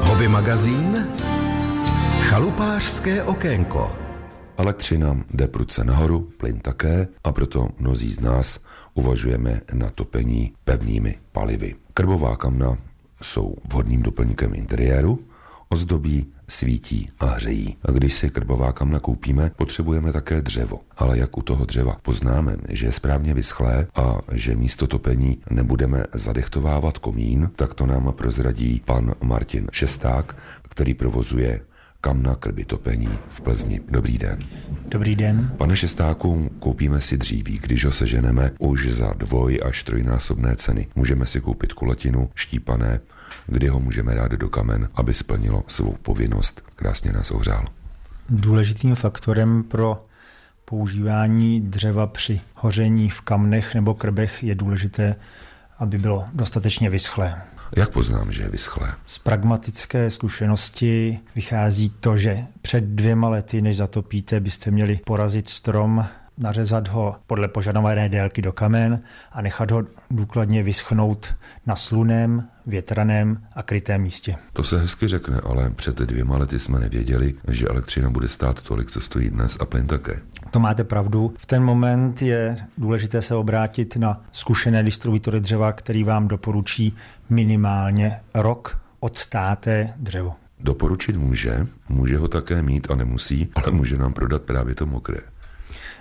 Hobby 0.00 0.28
magazín 0.28 1.08
Chalupářské 2.20 3.22
okénko 3.22 3.96
Elektřina 4.56 5.16
jde 5.30 5.48
prudce 5.48 5.84
nahoru, 5.84 6.30
plyn 6.36 6.60
také 6.60 7.08
a 7.24 7.32
proto 7.32 7.68
mnozí 7.78 8.12
z 8.12 8.20
nás 8.20 8.58
uvažujeme 8.94 9.60
na 9.72 9.90
topení 9.90 10.52
pevnými 10.64 11.18
palivy. 11.32 11.74
Krbová 11.94 12.36
kamna 12.36 12.78
jsou 13.22 13.56
vhodným 13.72 14.02
doplňkem 14.02 14.54
interiéru, 14.54 15.18
ozdobí, 15.68 16.26
svítí 16.48 17.10
a 17.20 17.26
hřejí. 17.26 17.76
A 17.84 17.90
když 17.90 18.14
si 18.14 18.30
krbová 18.30 18.72
kamna 18.72 18.98
koupíme, 19.00 19.50
potřebujeme 19.56 20.12
také 20.12 20.42
dřevo. 20.42 20.80
Ale 20.96 21.18
jak 21.18 21.38
u 21.38 21.42
toho 21.42 21.64
dřeva 21.64 21.96
poznáme, 22.02 22.56
že 22.68 22.86
je 22.86 22.92
správně 22.92 23.34
vyschlé 23.34 23.86
a 23.94 24.18
že 24.32 24.56
místo 24.56 24.86
topení 24.86 25.38
nebudeme 25.50 26.04
zadechtovávat 26.14 26.98
komín, 26.98 27.50
tak 27.56 27.74
to 27.74 27.86
nám 27.86 28.12
prozradí 28.12 28.82
pan 28.84 29.14
Martin 29.22 29.66
Šesták, 29.72 30.36
který 30.68 30.94
provozuje 30.94 31.60
kamna 32.02 32.34
krby 32.34 32.64
topení 32.64 33.08
v 33.28 33.40
Plzni. 33.40 33.80
Dobrý 33.88 34.18
den. 34.18 34.38
Dobrý 34.88 35.16
den. 35.16 35.54
Pane 35.56 35.76
Šestáku, 35.76 36.50
koupíme 36.58 37.00
si 37.00 37.16
dříví, 37.16 37.58
když 37.62 37.84
ho 37.84 37.92
seženeme 37.92 38.50
už 38.58 38.92
za 38.92 39.12
dvoj 39.12 39.60
až 39.64 39.82
trojnásobné 39.82 40.56
ceny. 40.56 40.86
Můžeme 40.94 41.26
si 41.26 41.40
koupit 41.40 41.72
kulatinu, 41.72 42.30
štípané, 42.34 43.00
kdy 43.46 43.68
ho 43.68 43.80
můžeme 43.80 44.14
dát 44.14 44.32
do 44.32 44.48
kamen, 44.48 44.88
aby 44.94 45.14
splnilo 45.14 45.64
svou 45.66 45.96
povinnost. 46.02 46.62
Krásně 46.76 47.12
nás 47.12 47.30
ohřál. 47.30 47.64
Důležitým 48.28 48.94
faktorem 48.94 49.62
pro 49.62 50.06
používání 50.64 51.60
dřeva 51.60 52.06
při 52.06 52.40
hoření 52.54 53.08
v 53.08 53.20
kamnech 53.20 53.74
nebo 53.74 53.94
krbech 53.94 54.42
je 54.42 54.54
důležité, 54.54 55.16
aby 55.78 55.98
bylo 55.98 56.24
dostatečně 56.32 56.90
vyschlé. 56.90 57.42
Jak 57.76 57.90
poznám, 57.90 58.32
že 58.32 58.42
je 58.42 58.48
vyschlé? 58.48 58.94
Z 59.06 59.18
pragmatické 59.18 60.10
zkušenosti 60.10 61.20
vychází 61.34 61.90
to, 62.00 62.16
že 62.16 62.38
před 62.62 62.84
dvěma 62.84 63.28
lety, 63.28 63.62
než 63.62 63.76
zatopíte, 63.76 64.40
byste 64.40 64.70
měli 64.70 65.00
porazit 65.06 65.48
strom 65.48 66.06
nařezat 66.38 66.88
ho 66.88 67.16
podle 67.26 67.48
požadované 67.48 68.08
délky 68.08 68.42
do 68.42 68.52
kamen 68.52 69.00
a 69.32 69.42
nechat 69.42 69.70
ho 69.70 69.82
důkladně 70.10 70.62
vyschnout 70.62 71.34
na 71.66 71.76
slunem, 71.76 72.48
větraném 72.66 73.42
a 73.54 73.62
krytém 73.62 74.02
místě. 74.02 74.36
To 74.52 74.64
se 74.64 74.80
hezky 74.80 75.08
řekne, 75.08 75.40
ale 75.40 75.70
před 75.70 75.98
dvěma 75.98 76.38
lety 76.38 76.58
jsme 76.58 76.78
nevěděli, 76.78 77.34
že 77.48 77.66
elektřina 77.66 78.10
bude 78.10 78.28
stát 78.28 78.62
tolik, 78.62 78.90
co 78.90 79.00
stojí 79.00 79.30
dnes 79.30 79.56
a 79.60 79.64
plyn 79.64 79.86
také. 79.86 80.20
To 80.50 80.60
máte 80.60 80.84
pravdu. 80.84 81.34
V 81.38 81.46
ten 81.46 81.62
moment 81.64 82.22
je 82.22 82.56
důležité 82.78 83.22
se 83.22 83.34
obrátit 83.34 83.96
na 83.96 84.24
zkušené 84.32 84.82
distributory 84.82 85.40
dřeva, 85.40 85.72
který 85.72 86.04
vám 86.04 86.28
doporučí 86.28 86.96
minimálně 87.30 88.20
rok 88.34 88.78
odstáté 89.00 89.94
dřevo. 89.96 90.34
Doporučit 90.60 91.16
může, 91.16 91.66
může 91.88 92.16
ho 92.18 92.28
také 92.28 92.62
mít 92.62 92.90
a 92.90 92.94
nemusí, 92.94 93.50
ale 93.54 93.72
může 93.72 93.98
nám 93.98 94.12
prodat 94.12 94.42
právě 94.42 94.74
to 94.74 94.86
mokré. 94.86 95.18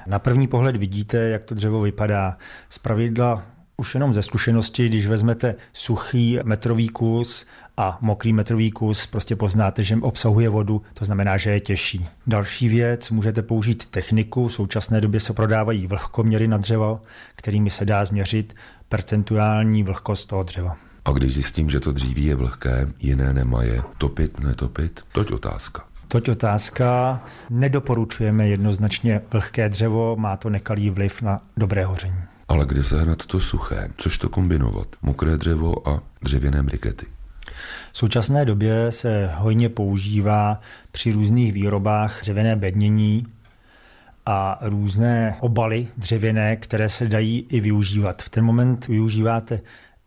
Na 0.08 0.20
první 0.20 0.48
pohled 0.48 0.76
vidíte, 0.76 1.18
jak 1.18 1.44
to 1.44 1.56
dřevo 1.56 1.82
vypadá. 1.82 2.38
Z 2.70 2.78
pravidla 2.78 3.44
už 3.78 3.94
jenom 3.94 4.14
ze 4.14 4.22
zkušenosti, 4.22 4.86
když 4.86 5.08
vezmete 5.08 5.56
suchý 5.74 6.40
metrový 6.44 6.88
kus 6.88 7.46
a 7.78 7.98
mokrý 8.02 8.34
metrový 8.34 8.72
kus, 8.72 9.06
prostě 9.06 9.36
poznáte, 9.36 9.84
že 9.84 9.96
obsahuje 9.96 10.50
vodu, 10.50 10.82
to 10.94 11.06
znamená, 11.06 11.38
že 11.38 11.50
je 11.50 11.60
těžší. 11.60 12.08
Další 12.28 12.70
věc, 12.70 13.10
můžete 13.12 13.42
použít 13.42 13.86
techniku, 13.86 14.48
v 14.48 14.54
současné 14.54 15.02
době 15.02 15.20
se 15.20 15.34
prodávají 15.34 15.88
vlhkoměry 15.88 16.48
na 16.48 16.58
dřevo, 16.58 17.02
kterými 17.36 17.70
se 17.70 17.86
dá 17.86 18.06
změřit 18.06 18.56
percentuální 18.90 19.84
vlhkost 19.84 20.30
toho 20.30 20.44
dřeva. 20.44 20.78
A 21.06 21.12
když 21.12 21.34
zjistím, 21.34 21.70
že 21.70 21.80
to 21.80 21.92
dříví 21.92 22.26
je 22.26 22.36
vlhké, 22.36 22.88
jiné 23.00 23.34
nemaje, 23.34 23.82
topit, 23.98 24.40
netopit, 24.40 25.02
toť 25.12 25.32
otázka. 25.32 25.91
Toť 26.12 26.30
otázka. 26.30 27.22
Nedoporučujeme 27.50 28.48
jednoznačně 28.48 29.22
vlhké 29.34 29.70
dřevo, 29.70 30.16
má 30.16 30.38
to 30.38 30.50
nekalý 30.50 30.90
vliv 30.90 31.22
na 31.22 31.42
dobré 31.58 31.86
hoření. 31.86 32.24
Ale 32.48 32.66
kde 32.66 32.84
sehnat 32.84 33.26
to 33.26 33.40
suché? 33.40 33.90
Což 33.98 34.18
to 34.18 34.30
kombinovat? 34.30 34.88
Mokré 35.02 35.38
dřevo 35.38 35.88
a 35.88 36.04
dřevěné 36.24 36.64
brikety. 36.64 37.06
V 37.92 37.98
současné 37.98 38.46
době 38.46 38.92
se 38.92 39.30
hojně 39.36 39.70
používá 39.70 40.62
při 40.92 41.12
různých 41.12 41.54
výrobách 41.54 42.22
dřevěné 42.22 42.56
bednění 42.56 43.26
a 44.26 44.60
různé 44.62 45.38
obaly 45.40 45.88
dřevěné, 45.98 46.56
které 46.56 46.90
se 46.90 47.08
dají 47.08 47.46
i 47.50 47.60
využívat. 47.60 48.22
V 48.22 48.30
ten 48.30 48.46
moment 48.46 48.88
využíváte 48.88 49.62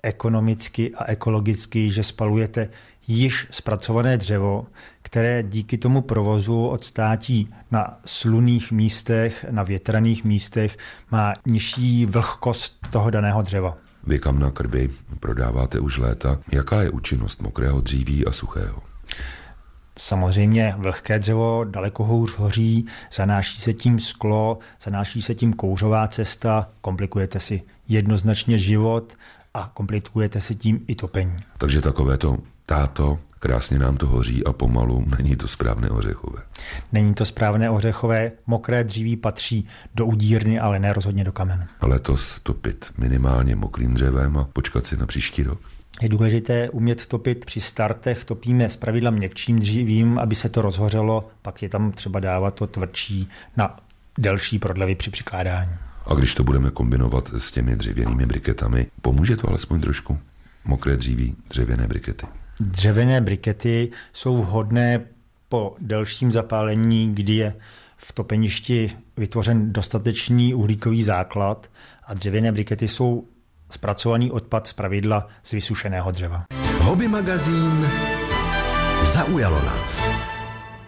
ekonomicky 0.04 0.94
a 0.94 1.04
ekologicky, 1.04 1.90
že 1.90 2.02
spalujete 2.02 2.68
již 3.08 3.46
zpracované 3.50 4.16
dřevo, 4.16 4.66
které 5.02 5.42
díky 5.42 5.78
tomu 5.78 6.00
provozu 6.00 6.66
odstátí 6.66 7.54
na 7.70 7.98
sluných 8.04 8.72
místech, 8.72 9.46
na 9.50 9.62
větraných 9.62 10.24
místech, 10.24 10.78
má 11.10 11.34
nižší 11.46 12.06
vlhkost 12.06 12.88
toho 12.90 13.10
daného 13.10 13.42
dřeva. 13.42 13.76
Vy 14.06 14.18
kam 14.18 14.38
na 14.38 14.50
krby 14.50 14.90
prodáváte 15.20 15.78
už 15.80 15.98
léta. 15.98 16.38
Jaká 16.52 16.82
je 16.82 16.90
účinnost 16.90 17.42
mokrého 17.42 17.80
dříví 17.80 18.26
a 18.26 18.32
suchého? 18.32 18.82
Samozřejmě 19.98 20.74
vlhké 20.78 21.18
dřevo 21.18 21.64
daleko 21.64 22.04
hůř 22.04 22.36
hoří, 22.36 22.86
zanáší 23.12 23.60
se 23.60 23.74
tím 23.74 24.00
sklo, 24.00 24.58
zanáší 24.82 25.22
se 25.22 25.34
tím 25.34 25.52
kouřová 25.52 26.08
cesta, 26.08 26.68
komplikujete 26.80 27.40
si 27.40 27.62
jednoznačně 27.88 28.58
život 28.58 29.16
a 29.54 29.70
komplikujete 29.74 30.40
si 30.40 30.54
tím 30.54 30.80
i 30.86 30.94
topení. 30.94 31.36
Takže 31.58 31.80
takové 31.80 32.18
to 32.18 32.38
táto, 32.66 33.18
krásně 33.38 33.78
nám 33.78 33.96
to 33.96 34.06
hoří 34.06 34.44
a 34.44 34.52
pomalu 34.52 35.04
není 35.18 35.36
to 35.36 35.48
správné 35.48 35.90
ořechové. 35.90 36.42
Není 36.92 37.14
to 37.14 37.24
správné 37.24 37.70
ořechové, 37.70 38.32
mokré 38.46 38.84
dříví 38.84 39.16
patří 39.16 39.68
do 39.94 40.06
udírny, 40.06 40.60
ale 40.60 40.78
ne 40.78 40.92
rozhodně 40.92 41.24
do 41.24 41.32
kamenu. 41.32 41.62
Letos 41.82 42.40
topit 42.42 42.86
minimálně 42.98 43.56
mokrým 43.56 43.94
dřevem 43.94 44.36
a 44.36 44.44
počkat 44.44 44.86
si 44.86 44.96
na 44.96 45.06
příští 45.06 45.42
rok. 45.42 45.60
Je 46.02 46.08
důležité 46.08 46.70
umět 46.70 47.06
topit 47.06 47.44
při 47.44 47.60
startech, 47.60 48.24
topíme 48.24 48.68
s 48.68 48.76
pravidla 48.76 49.10
měkčím 49.10 49.58
dřívím, 49.58 50.18
aby 50.18 50.34
se 50.34 50.48
to 50.48 50.62
rozhořelo, 50.62 51.28
pak 51.42 51.62
je 51.62 51.68
tam 51.68 51.92
třeba 51.92 52.20
dávat 52.20 52.54
to 52.54 52.66
tvrdší 52.66 53.28
na 53.56 53.76
delší 54.18 54.58
prodlevy 54.58 54.94
při 54.94 55.10
přikládání. 55.10 55.70
A 56.06 56.14
když 56.14 56.34
to 56.34 56.44
budeme 56.44 56.70
kombinovat 56.70 57.30
s 57.38 57.52
těmi 57.52 57.76
dřevěnými 57.76 58.26
briketami, 58.26 58.86
pomůže 59.02 59.36
to 59.36 59.48
alespoň 59.48 59.80
trošku? 59.80 60.18
Mokré 60.64 60.96
dříví, 60.96 61.36
dřevěné 61.50 61.86
brikety. 61.88 62.26
Dřevěné 62.60 63.20
brikety 63.20 63.90
jsou 64.12 64.42
vhodné 64.42 65.00
po 65.48 65.76
delším 65.80 66.32
zapálení, 66.32 67.14
kdy 67.14 67.34
je 67.34 67.54
v 67.96 68.12
topeništi 68.12 68.90
vytvořen 69.16 69.72
dostatečný 69.72 70.54
uhlíkový 70.54 71.02
základ 71.02 71.70
a 72.06 72.14
dřevěné 72.14 72.52
brikety 72.52 72.88
jsou 72.88 73.24
zpracovaný 73.70 74.30
odpad 74.30 74.66
z 74.66 74.72
pravidla 74.72 75.28
z 75.42 75.52
vysušeného 75.52 76.10
dřeva. 76.10 76.44
Hobby 76.78 77.08
magazín 77.08 77.88
zaujalo 79.02 79.64
nás. 79.64 80.33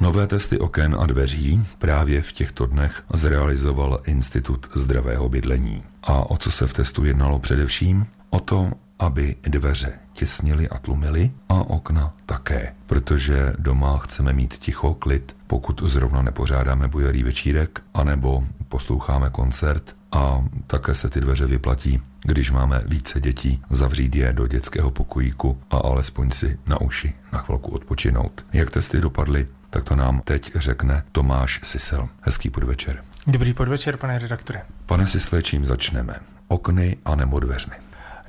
Nové 0.01 0.27
testy 0.27 0.59
oken 0.59 0.97
a 1.01 1.07
dveří 1.07 1.67
právě 1.79 2.23
v 2.23 2.33
těchto 2.33 2.67
dnech 2.67 3.03
zrealizoval 3.15 3.99
Institut 4.07 4.67
zdravého 4.75 5.29
bydlení. 5.29 5.83
A 6.03 6.31
o 6.31 6.37
co 6.37 6.51
se 6.51 6.67
v 6.67 6.73
testu 6.73 7.05
jednalo 7.05 7.39
především? 7.39 8.07
O 8.31 8.41
to, 8.41 8.71
aby 8.99 9.37
dveře 9.43 9.93
těsnili 10.13 10.69
a 10.69 10.79
tlumili 10.79 11.31
a 11.49 11.55
okna 11.55 12.15
také, 12.27 12.75
protože 12.87 13.53
doma 13.59 13.99
chceme 13.99 14.33
mít 14.33 14.55
ticho, 14.55 14.95
klid, 14.95 15.37
pokud 15.47 15.83
zrovna 15.83 16.23
nepořádáme 16.23 16.89
bujarý 16.89 17.23
večírek, 17.23 17.83
anebo 17.95 18.45
posloucháme 18.69 19.31
koncert 19.31 19.97
a 20.13 20.45
také 20.67 20.95
se 20.95 21.11
ty 21.11 21.21
dveře 21.21 21.47
vyplatí, 21.47 22.01
když 22.25 22.51
máme 22.51 22.83
více 22.87 23.21
dětí, 23.21 23.63
zavřít 23.71 24.17
je 24.17 24.33
do 24.33 24.47
dětského 24.47 24.91
pokojíku 24.91 25.59
a 25.71 25.77
alespoň 25.77 26.31
si 26.31 26.59
na 26.67 26.81
uši 26.81 27.15
na 27.33 27.39
chvilku 27.39 27.71
odpočinout. 27.71 28.47
Jak 28.53 28.71
testy 28.71 29.01
dopadly, 29.01 29.47
tak 29.77 29.85
to 29.85 29.97
nám 29.97 30.21
teď 30.25 30.53
řekne 30.55 31.03
Tomáš 31.13 31.61
Sisel. 31.65 32.09
Hezký 32.21 32.51
podvečer. 32.51 33.03
Dobrý 33.27 33.53
podvečer, 33.53 33.97
pane 33.97 34.19
redaktore. 34.19 34.63
Pane 34.87 35.07
Sisle, 35.07 35.43
čím 35.43 35.65
začneme? 35.65 36.15
Okny 36.49 36.97
a 37.05 37.17
nebo 37.17 37.41
dveřny? 37.41 37.77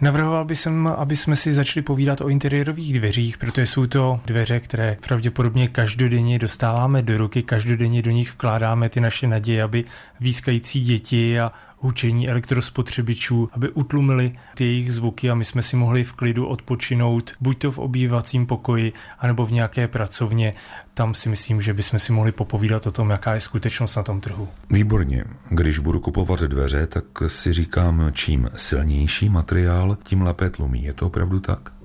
Navrhoval 0.01 0.45
bych 0.45 0.59
sem, 0.59 0.87
aby 0.87 1.15
jsme 1.15 1.35
si 1.35 1.53
začali 1.53 1.81
povídat 1.81 2.21
o 2.21 2.29
interiérových 2.29 2.99
dveřích, 2.99 3.37
protože 3.37 3.65
jsou 3.65 3.85
to 3.85 4.19
dveře, 4.25 4.59
které 4.59 4.97
pravděpodobně 5.07 5.67
každodenně 5.67 6.39
dostáváme 6.39 7.01
do 7.01 7.17
ruky, 7.17 7.43
každodenně 7.43 8.01
do 8.01 8.11
nich 8.11 8.33
vkládáme 8.33 8.89
ty 8.89 9.01
naše 9.01 9.27
naděje, 9.27 9.63
aby 9.63 9.85
výskající 10.19 10.81
děti 10.81 11.39
a 11.39 11.51
hučení 11.77 12.29
elektrospotřebičů, 12.29 13.49
aby 13.51 13.69
utlumili 13.69 14.33
ty 14.55 14.63
jejich 14.63 14.93
zvuky 14.93 15.31
a 15.31 15.35
my 15.35 15.45
jsme 15.45 15.63
si 15.63 15.75
mohli 15.75 16.03
v 16.03 16.13
klidu 16.13 16.45
odpočinout, 16.45 17.31
buď 17.41 17.57
to 17.57 17.71
v 17.71 17.79
obývacím 17.79 18.45
pokoji, 18.45 18.93
anebo 19.19 19.45
v 19.45 19.51
nějaké 19.51 19.87
pracovně. 19.87 20.53
Tam 20.93 21.13
si 21.13 21.29
myslím, 21.29 21.61
že 21.61 21.73
bychom 21.73 21.99
si 21.99 22.11
mohli 22.11 22.31
popovídat 22.31 22.87
o 22.87 22.91
tom, 22.91 23.09
jaká 23.09 23.33
je 23.33 23.41
skutečnost 23.41 23.95
na 23.95 24.03
tom 24.03 24.21
trhu. 24.21 24.47
Výborně. 24.69 25.25
Když 25.49 25.79
budu 25.79 25.99
kupovat 25.99 26.39
dveře, 26.39 26.87
tak 26.87 27.05
si 27.27 27.53
říkám, 27.53 28.11
čím 28.13 28.49
silnější 28.55 29.29
materiál, 29.29 29.97
tím 30.03 30.21
lépe 30.21 30.49
tlumí. 30.49 30.83
Je 30.83 30.93
to 30.93 31.07
opravdu 31.07 31.39
tak? 31.39 31.76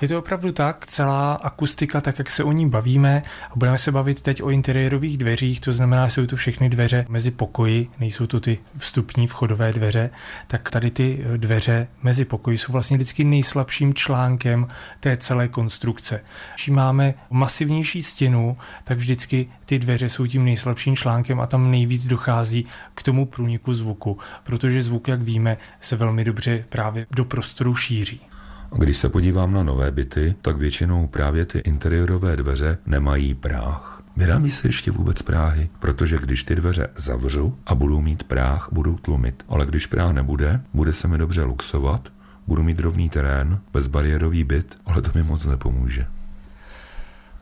Je 0.00 0.08
to 0.08 0.18
opravdu 0.18 0.52
tak, 0.52 0.86
celá 0.86 1.34
akustika, 1.34 2.00
tak 2.00 2.18
jak 2.18 2.30
se 2.30 2.44
o 2.44 2.52
ní 2.52 2.68
bavíme, 2.68 3.22
a 3.50 3.56
budeme 3.56 3.78
se 3.78 3.92
bavit 3.92 4.22
teď 4.22 4.42
o 4.42 4.50
interiérových 4.50 5.18
dveřích, 5.18 5.60
to 5.60 5.72
znamená, 5.72 6.08
jsou 6.08 6.26
tu 6.26 6.36
všechny 6.36 6.68
dveře 6.68 7.06
mezi 7.08 7.30
pokoji, 7.30 7.88
nejsou 8.00 8.26
to 8.26 8.40
ty 8.40 8.58
vstupní 8.78 9.26
vchodové 9.26 9.72
dveře, 9.72 10.10
tak 10.46 10.70
tady 10.70 10.90
ty 10.90 11.24
dveře 11.36 11.86
mezi 12.02 12.24
pokoji 12.24 12.58
jsou 12.58 12.72
vlastně 12.72 12.96
vždycky 12.96 13.24
nejslabším 13.24 13.94
článkem 13.94 14.66
té 15.00 15.16
celé 15.16 15.48
konstrukce. 15.48 16.20
Když 16.54 16.68
máme 16.68 17.14
masivnější 17.30 18.02
stěnu, 18.02 18.56
tak 18.84 18.98
vždycky 18.98 19.48
ty 19.66 19.78
dveře 19.78 20.08
jsou 20.08 20.26
tím 20.26 20.44
nejslabším 20.44 20.96
článkem 20.96 21.40
a 21.40 21.46
tam 21.46 21.70
nejvíc 21.70 22.06
dochází 22.06 22.66
k 22.94 23.02
tomu 23.02 23.26
průniku 23.26 23.74
zvuku, 23.74 24.18
protože 24.44 24.82
zvuk, 24.82 25.08
jak 25.08 25.22
víme, 25.22 25.56
se 25.80 25.96
velmi 25.96 26.24
dobře 26.24 26.64
právě 26.68 27.06
do 27.10 27.24
prostoru 27.24 27.74
šíří. 27.74 28.33
Když 28.78 28.96
se 28.98 29.08
podívám 29.08 29.52
na 29.52 29.62
nové 29.62 29.90
byty, 29.90 30.34
tak 30.42 30.56
většinou 30.56 31.06
právě 31.06 31.46
ty 31.46 31.58
interiérové 31.58 32.36
dveře 32.36 32.78
nemají 32.86 33.34
práh. 33.34 34.02
Vyrábí 34.16 34.50
se 34.50 34.68
ještě 34.68 34.90
vůbec 34.90 35.22
práhy, 35.22 35.68
protože 35.80 36.18
když 36.18 36.42
ty 36.42 36.54
dveře 36.54 36.88
zavřu 36.96 37.58
a 37.66 37.74
budou 37.74 38.00
mít 38.00 38.24
práh, 38.24 38.68
budou 38.72 38.96
tlumit. 38.96 39.44
Ale 39.48 39.66
když 39.66 39.86
práh 39.86 40.12
nebude, 40.12 40.60
bude 40.74 40.92
se 40.92 41.08
mi 41.08 41.18
dobře 41.18 41.42
luxovat, 41.42 42.08
budu 42.46 42.62
mít 42.62 42.80
rovný 42.80 43.08
terén, 43.08 43.60
bezbariérový 43.72 44.44
byt, 44.44 44.78
ale 44.86 45.02
to 45.02 45.10
mi 45.14 45.22
moc 45.22 45.46
nepomůže. 45.46 46.06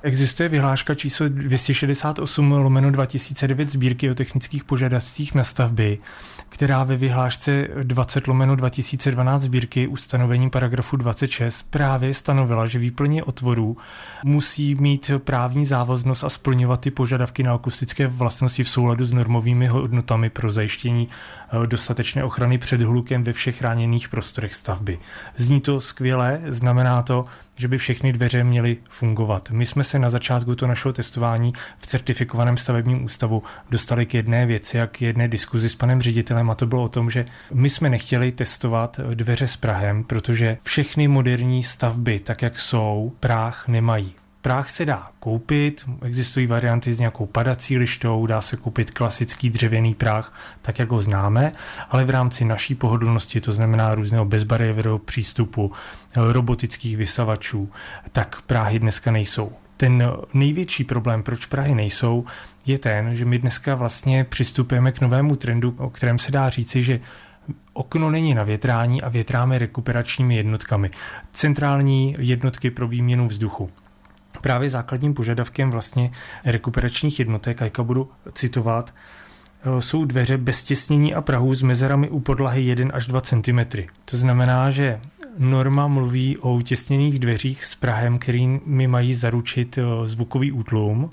Existuje 0.05 0.49
vyhláška 0.49 0.95
číslo 0.95 1.29
268 1.29 2.53
lomeno 2.53 2.91
2009 2.91 3.71
sbírky 3.71 4.11
o 4.11 4.15
technických 4.15 4.65
požadavcích 4.65 5.35
na 5.35 5.45
stavby, 5.45 5.99
která 6.49 6.85
ve 6.85 6.97
vyhlášce 6.97 7.69
20 7.83 8.27
lomeno 8.27 8.57
2012 8.57 9.43
sbírky 9.43 9.87
ustanovením 9.87 10.51
paragrafu 10.51 10.97
26 10.97 11.71
právě 11.71 12.15
stanovila, 12.15 12.67
že 12.67 12.79
výplně 12.79 13.25
otvorů 13.25 13.77
musí 14.25 14.75
mít 14.75 15.11
právní 15.19 15.67
závaznost 15.67 16.25
a 16.25 16.29
splňovat 16.29 16.81
ty 16.81 16.91
požadavky 16.91 17.43
na 17.43 17.55
akustické 17.55 18.07
vlastnosti 18.07 18.65
v 18.65 18.69
souladu 18.69 19.07
s 19.07 19.13
normovými 19.13 19.67
hodnotami 19.67 20.31
pro 20.31 20.53
zajištění 20.53 21.09
eh, 21.09 21.67
dostatečné 21.67 22.25
ochrany 22.25 22.59
před 22.59 22.83
hlukem 22.83 23.25
ve 23.25 23.33
všech 23.33 23.57
chráněných 23.57 24.09
prostorech 24.09 24.55
stavby. 24.55 24.99
Zní 25.37 25.61
to 25.61 25.81
skvěle, 25.81 26.41
znamená 26.49 27.03
to, 27.03 27.25
že 27.57 27.69
by 27.69 27.79
všechny 27.79 28.13
dveře 28.13 28.45
měly 28.45 28.77
fungovat. 28.89 29.51
My 29.51 29.67
jsme 29.67 29.85
se 29.85 29.99
na 29.99 30.11
začátku 30.11 30.55
toho 30.55 30.69
našeho 30.69 30.93
testování 30.93 31.53
v 31.79 31.87
certifikovaném 31.87 32.57
stavebním 32.57 33.05
ústavu 33.05 33.43
dostali 33.71 34.07
k 34.07 34.15
jedné 34.15 34.47
věci 34.47 34.81
a 34.81 34.87
k 34.87 35.03
jedné 35.03 35.29
diskuzi 35.29 35.69
s 35.69 35.75
panem 35.75 36.03
ředitelem 36.03 36.51
a 36.51 36.55
to 36.55 36.67
bylo 36.67 36.83
o 36.83 36.89
tom, 36.89 37.11
že 37.11 37.27
my 37.55 37.71
jsme 37.71 37.91
nechtěli 37.91 38.33
testovat 38.33 39.01
dveře 39.15 39.47
s 39.47 39.57
Prahem, 39.57 40.05
protože 40.05 40.59
všechny 40.63 41.09
moderní 41.09 41.63
stavby, 41.63 42.21
tak 42.21 42.43
jak 42.43 42.61
jsou, 42.61 43.13
práh 43.21 43.69
nemají. 43.69 44.15
Práh 44.43 44.71
se 44.71 44.85
dá 44.85 45.11
koupit, 45.21 45.85
existují 46.03 46.47
varianty 46.47 46.95
s 46.95 46.99
nějakou 46.99 47.27
padací 47.27 47.79
lištou, 47.79 48.27
dá 48.27 48.41
se 48.41 48.57
koupit 48.57 48.91
klasický 48.91 49.51
dřevěný 49.51 49.95
práh, 49.95 50.35
tak 50.63 50.79
jak 50.79 50.91
ho 50.91 51.03
známe, 51.03 51.53
ale 51.91 52.05
v 52.05 52.11
rámci 52.11 52.45
naší 52.45 52.75
pohodlnosti, 52.75 53.41
to 53.41 53.53
znamená 53.53 53.95
různého 53.95 54.25
bezbariérového 54.25 54.99
přístupu, 54.99 55.73
robotických 56.17 56.97
vysavačů, 56.97 57.71
tak 58.13 58.43
práhy 58.43 58.79
dneska 58.79 59.11
nejsou. 59.11 59.53
Ten 59.77 60.13
největší 60.35 60.85
problém, 60.85 61.23
proč 61.23 61.47
Prahy 61.47 61.75
nejsou, 61.75 62.25
je 62.67 62.79
ten, 62.79 63.17
že 63.17 63.25
my 63.25 63.39
dneska 63.39 63.75
vlastně 63.75 64.25
přistupujeme 64.25 64.93
k 64.93 65.01
novému 65.01 65.37
trendu, 65.37 65.75
o 65.79 65.91
kterém 65.91 66.19
se 66.19 66.33
dá 66.33 66.49
říci, 66.49 66.83
že 66.83 67.01
Okno 67.73 68.11
není 68.11 68.35
na 68.35 68.43
větrání 68.43 69.03
a 69.03 69.09
větráme 69.09 69.59
rekuperačními 69.59 70.37
jednotkami. 70.37 70.91
Centrální 71.33 72.17
jednotky 72.19 72.71
pro 72.71 72.89
výměnu 72.89 73.29
vzduchu 73.29 73.71
právě 74.43 74.71
základním 74.71 75.15
požadavkem 75.15 75.71
vlastně 75.71 76.11
rekuperačních 76.45 77.19
jednotek, 77.19 77.63
a 77.63 77.65
jaka 77.65 77.83
budu 77.83 78.11
citovat, 78.33 78.95
eh, 78.95 79.83
jsou 79.83 80.05
dveře 80.05 80.39
bez 80.39 80.65
těsnění 80.65 81.15
a 81.15 81.21
prahu 81.21 81.55
s 81.55 81.63
mezerami 81.63 82.11
u 82.11 82.21
podlahy 82.21 82.63
1 82.63 82.91
až 82.95 83.07
2 83.07 83.21
cm. 83.21 83.61
To 84.05 84.17
znamená, 84.17 84.71
že 84.71 85.01
norma 85.39 85.89
mluví 85.89 86.39
o 86.39 86.55
utěsněných 86.55 87.19
dveřích 87.19 87.65
s 87.65 87.75
prahem, 87.75 88.19
mi 88.67 88.87
mají 88.87 89.15
zaručit 89.15 89.79
eh, 89.79 90.09
zvukový 90.09 90.53
útlum, 90.53 91.11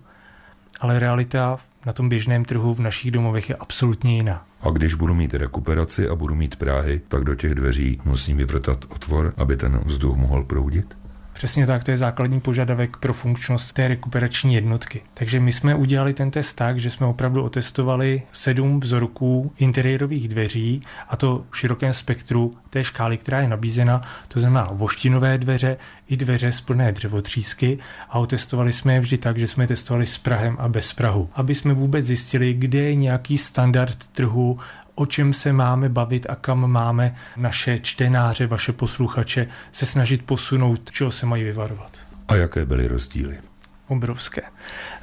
ale 0.80 1.00
realita 1.00 1.58
na 1.86 1.94
tom 1.94 2.10
běžném 2.10 2.46
trhu 2.46 2.74
v 2.74 2.80
našich 2.80 3.12
domovech 3.12 3.50
je 3.50 3.56
absolutně 3.56 4.16
jiná. 4.16 4.46
A 4.62 4.70
když 4.70 4.94
budu 4.94 5.14
mít 5.14 5.34
rekuperaci 5.34 6.10
a 6.10 6.16
budu 6.16 6.36
mít 6.36 6.56
práhy, 6.56 7.02
tak 7.08 7.24
do 7.24 7.36
těch 7.36 7.56
dveří 7.56 8.02
musím 8.06 8.38
vyvrtat 8.38 8.86
otvor, 8.90 9.34
aby 9.38 9.58
ten 9.58 9.82
vzduch 9.86 10.18
mohl 10.18 10.44
proudit? 10.44 10.98
Přesně 11.40 11.68
tak, 11.68 11.84
to 11.84 11.92
je 11.92 11.98
základní 11.98 12.40
požadavek 12.40 12.98
pro 12.98 13.14
funkčnost 13.14 13.72
té 13.72 13.88
rekuperační 13.88 14.54
jednotky. 14.56 15.02
Takže 15.14 15.40
my 15.40 15.54
jsme 15.54 15.76
udělali 15.76 16.14
ten 16.14 16.32
test 16.32 16.54
tak, 16.54 16.80
že 16.80 16.90
jsme 16.90 17.08
opravdu 17.08 17.44
otestovali 17.44 18.22
sedm 18.32 18.80
vzorků 18.80 19.52
interiérových 19.58 20.28
dveří 20.28 20.82
a 21.10 21.16
to 21.16 21.46
v 21.52 21.58
širokém 21.58 21.94
spektru 21.94 22.58
té 22.70 22.84
škály, 22.84 23.18
která 23.18 23.42
je 23.42 23.48
nabízena, 23.48 24.02
to 24.28 24.40
znamená 24.40 24.70
voštinové 24.72 25.38
dveře 25.38 25.78
i 26.08 26.18
dveře 26.18 26.52
z 26.52 26.62
plné 26.62 26.92
dřevotřísky 26.92 27.78
a 28.10 28.20
otestovali 28.20 28.74
jsme 28.74 28.94
je 28.94 29.00
vždy 29.00 29.18
tak, 29.18 29.38
že 29.38 29.48
jsme 29.48 29.64
je 29.64 29.68
testovali 29.68 30.08
s 30.08 30.18
Prahem 30.18 30.58
a 30.60 30.68
bez 30.68 30.94
Prahu, 30.94 31.30
aby 31.34 31.56
jsme 31.56 31.74
vůbec 31.74 32.06
zjistili, 32.06 32.54
kde 32.54 32.80
je 32.80 32.96
nějaký 32.96 33.38
standard 33.38 34.08
trhu, 34.08 34.60
o 35.00 35.06
čem 35.06 35.34
se 35.34 35.54
máme 35.54 35.90
bavit 35.90 36.26
a 36.30 36.36
kam 36.36 36.72
máme 36.72 37.16
naše 37.38 37.80
čtenáře, 37.80 38.48
vaše 38.48 38.74
posluchače 38.74 39.48
se 39.72 39.86
snažit 39.86 40.26
posunout, 40.26 40.92
čeho 40.92 41.12
se 41.12 41.26
mají 41.26 41.44
vyvarovat. 41.44 41.98
A 42.28 42.36
jaké 42.36 42.66
byly 42.66 42.88
rozdíly? 42.88 43.38
obrovské. 43.88 44.42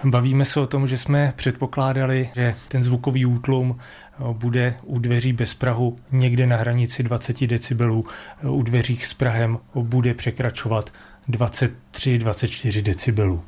Bavíme 0.05 0.45
se 0.45 0.61
o 0.61 0.67
tom, 0.67 0.87
že 0.87 0.99
jsme 0.99 1.33
předpokládali, 1.37 2.31
že 2.35 2.55
ten 2.69 2.83
zvukový 2.83 3.27
útlum 3.27 3.79
eh, 3.79 4.23
bude 4.33 4.75
u 4.83 4.99
dveří 4.99 5.33
bez 5.33 5.55
Prahu 5.55 5.99
někde 6.13 6.47
na 6.47 6.57
hranici 6.57 7.03
20 7.03 7.47
decibelů, 7.47 8.05
eh, 8.45 8.49
u 8.49 8.63
dveřích 8.63 9.07
s 9.07 9.15
Prahem 9.15 9.59
bude 9.75 10.15
překračovat 10.15 10.93
23-24 11.29 12.83
decibelů. 12.83 13.45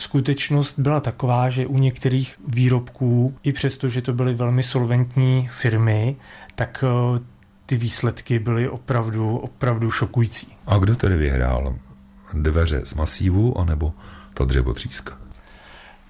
Skutečnost 0.00 0.78
byla 0.78 1.00
taková, 1.00 1.50
že 1.50 1.66
u 1.66 1.78
některých 1.78 2.36
výrobků, 2.48 3.34
i 3.42 3.52
přesto, 3.52 3.88
že 3.88 4.02
to 4.02 4.12
byly 4.12 4.34
velmi 4.34 4.62
solventní 4.62 5.48
firmy, 5.52 6.16
tak 6.54 6.84
eh, 6.86 7.20
ty 7.66 7.76
výsledky 7.76 8.38
byly 8.38 8.68
opravdu, 8.68 9.36
opravdu 9.36 9.90
šokující. 9.90 10.56
A 10.66 10.78
kdo 10.78 10.96
tedy 10.96 11.16
vyhrál? 11.16 11.76
Dveře 12.34 12.80
z 12.84 12.94
masívu 12.94 13.58
anebo 13.58 13.92
ta 14.34 14.44
dřevotříska? 14.44 15.18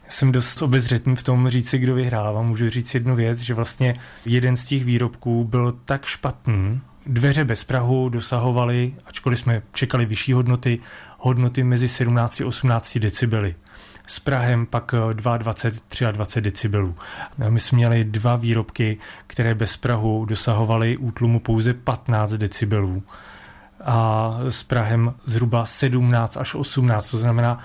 Jsem 0.08 0.32
dost 0.32 0.62
obezřetný 0.62 1.16
v 1.16 1.22
tom 1.22 1.48
říci, 1.48 1.78
kdo 1.78 1.94
vyhrává. 1.94 2.42
Můžu 2.42 2.70
říct 2.70 2.94
jednu 2.94 3.16
věc, 3.16 3.38
že 3.38 3.54
vlastně 3.54 3.96
jeden 4.24 4.56
z 4.56 4.64
těch 4.64 4.84
výrobků 4.84 5.44
byl 5.44 5.78
tak 5.84 6.04
špatný, 6.04 6.80
dveře 7.06 7.44
bez 7.44 7.64
Prahu 7.64 8.08
dosahovaly, 8.08 8.94
ačkoliv 9.06 9.38
jsme 9.38 9.62
čekali 9.72 10.06
vyšší 10.06 10.32
hodnoty, 10.32 10.78
hodnoty 11.18 11.64
mezi 11.64 11.88
17 11.88 12.40
a 12.40 12.46
18 12.46 12.98
decibely 12.98 13.54
s 14.10 14.18
Prahem 14.18 14.66
pak 14.66 14.94
22, 15.12 16.10
23 16.10 16.40
decibelů. 16.40 16.94
My 17.48 17.60
jsme 17.60 17.76
měli 17.76 18.04
dva 18.04 18.36
výrobky, 18.36 18.98
které 19.26 19.54
bez 19.54 19.76
Prahu 19.76 20.24
dosahovaly 20.24 20.96
útlumu 20.96 21.40
pouze 21.40 21.74
15 21.74 22.32
decibelů 22.32 23.02
a 23.84 24.34
s 24.48 24.62
Prahem 24.62 25.14
zhruba 25.24 25.66
17 25.66 26.36
až 26.36 26.54
18, 26.54 27.10
to 27.10 27.18
znamená, 27.18 27.58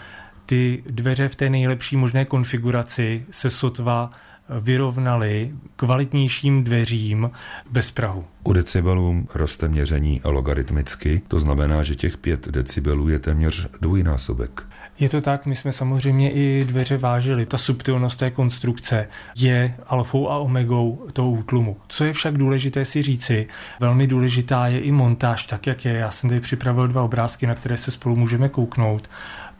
ty 0.45 0.83
dveře 0.85 1.27
v 1.27 1.35
té 1.35 1.49
nejlepší 1.49 1.97
možné 1.97 2.25
konfiguraci 2.25 3.25
se 3.31 3.49
sotva 3.49 4.11
vyrovnali 4.49 5.51
kvalitnějším 5.75 6.63
dveřím 6.63 7.31
bez 7.71 7.91
Prahu. 7.91 8.25
U 8.43 8.53
decibelů 8.53 9.25
roste 9.35 9.67
měření 9.67 10.21
logaritmicky, 10.23 11.21
to 11.27 11.39
znamená, 11.39 11.83
že 11.83 11.95
těch 11.95 12.17
5 12.17 12.47
decibelů 12.47 13.09
je 13.09 13.19
téměř 13.19 13.67
dvojnásobek. 13.81 14.63
Je 14.99 15.09
to 15.09 15.21
tak, 15.21 15.45
my 15.45 15.55
jsme 15.55 15.71
samozřejmě 15.71 16.31
i 16.31 16.65
dveře 16.67 16.97
vážili. 16.97 17.45
Ta 17.45 17.57
subtilnost 17.57 18.19
té 18.19 18.31
konstrukce 18.31 19.07
je 19.35 19.75
alfou 19.87 20.29
a 20.29 20.37
omegou 20.37 21.07
toho 21.13 21.31
útlumu. 21.31 21.77
Co 21.87 22.03
je 22.03 22.13
však 22.13 22.37
důležité 22.37 22.85
si 22.85 23.01
říci, 23.01 23.47
velmi 23.79 24.07
důležitá 24.07 24.67
je 24.67 24.79
i 24.79 24.91
montáž, 24.91 25.45
tak 25.47 25.67
jak 25.67 25.85
je. 25.85 25.93
Já 25.93 26.11
jsem 26.11 26.29
tady 26.29 26.41
připravil 26.41 26.87
dva 26.87 27.03
obrázky, 27.03 27.47
na 27.47 27.55
které 27.55 27.77
se 27.77 27.91
spolu 27.91 28.15
můžeme 28.15 28.49
kouknout. 28.49 29.09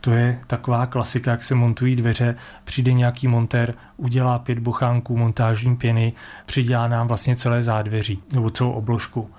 To 0.06 0.12
je 0.12 0.40
taková 0.46 0.86
klasika, 0.86 1.30
jak 1.30 1.42
se 1.42 1.54
montují 1.54 1.96
dveře. 1.96 2.34
Přijde 2.64 2.92
nějaký 2.92 3.28
montér, 3.28 3.74
udělá 3.96 4.38
pět 4.38 4.58
bochánků 4.58 5.16
montážní 5.16 5.76
pěny, 5.76 6.12
přidělá 6.46 6.88
nám 6.88 7.08
vlastně 7.08 7.36
celé 7.36 7.62
zádveří 7.62 8.22
nebo 8.32 8.50
celou 8.50 8.70
obložku. 8.70 9.30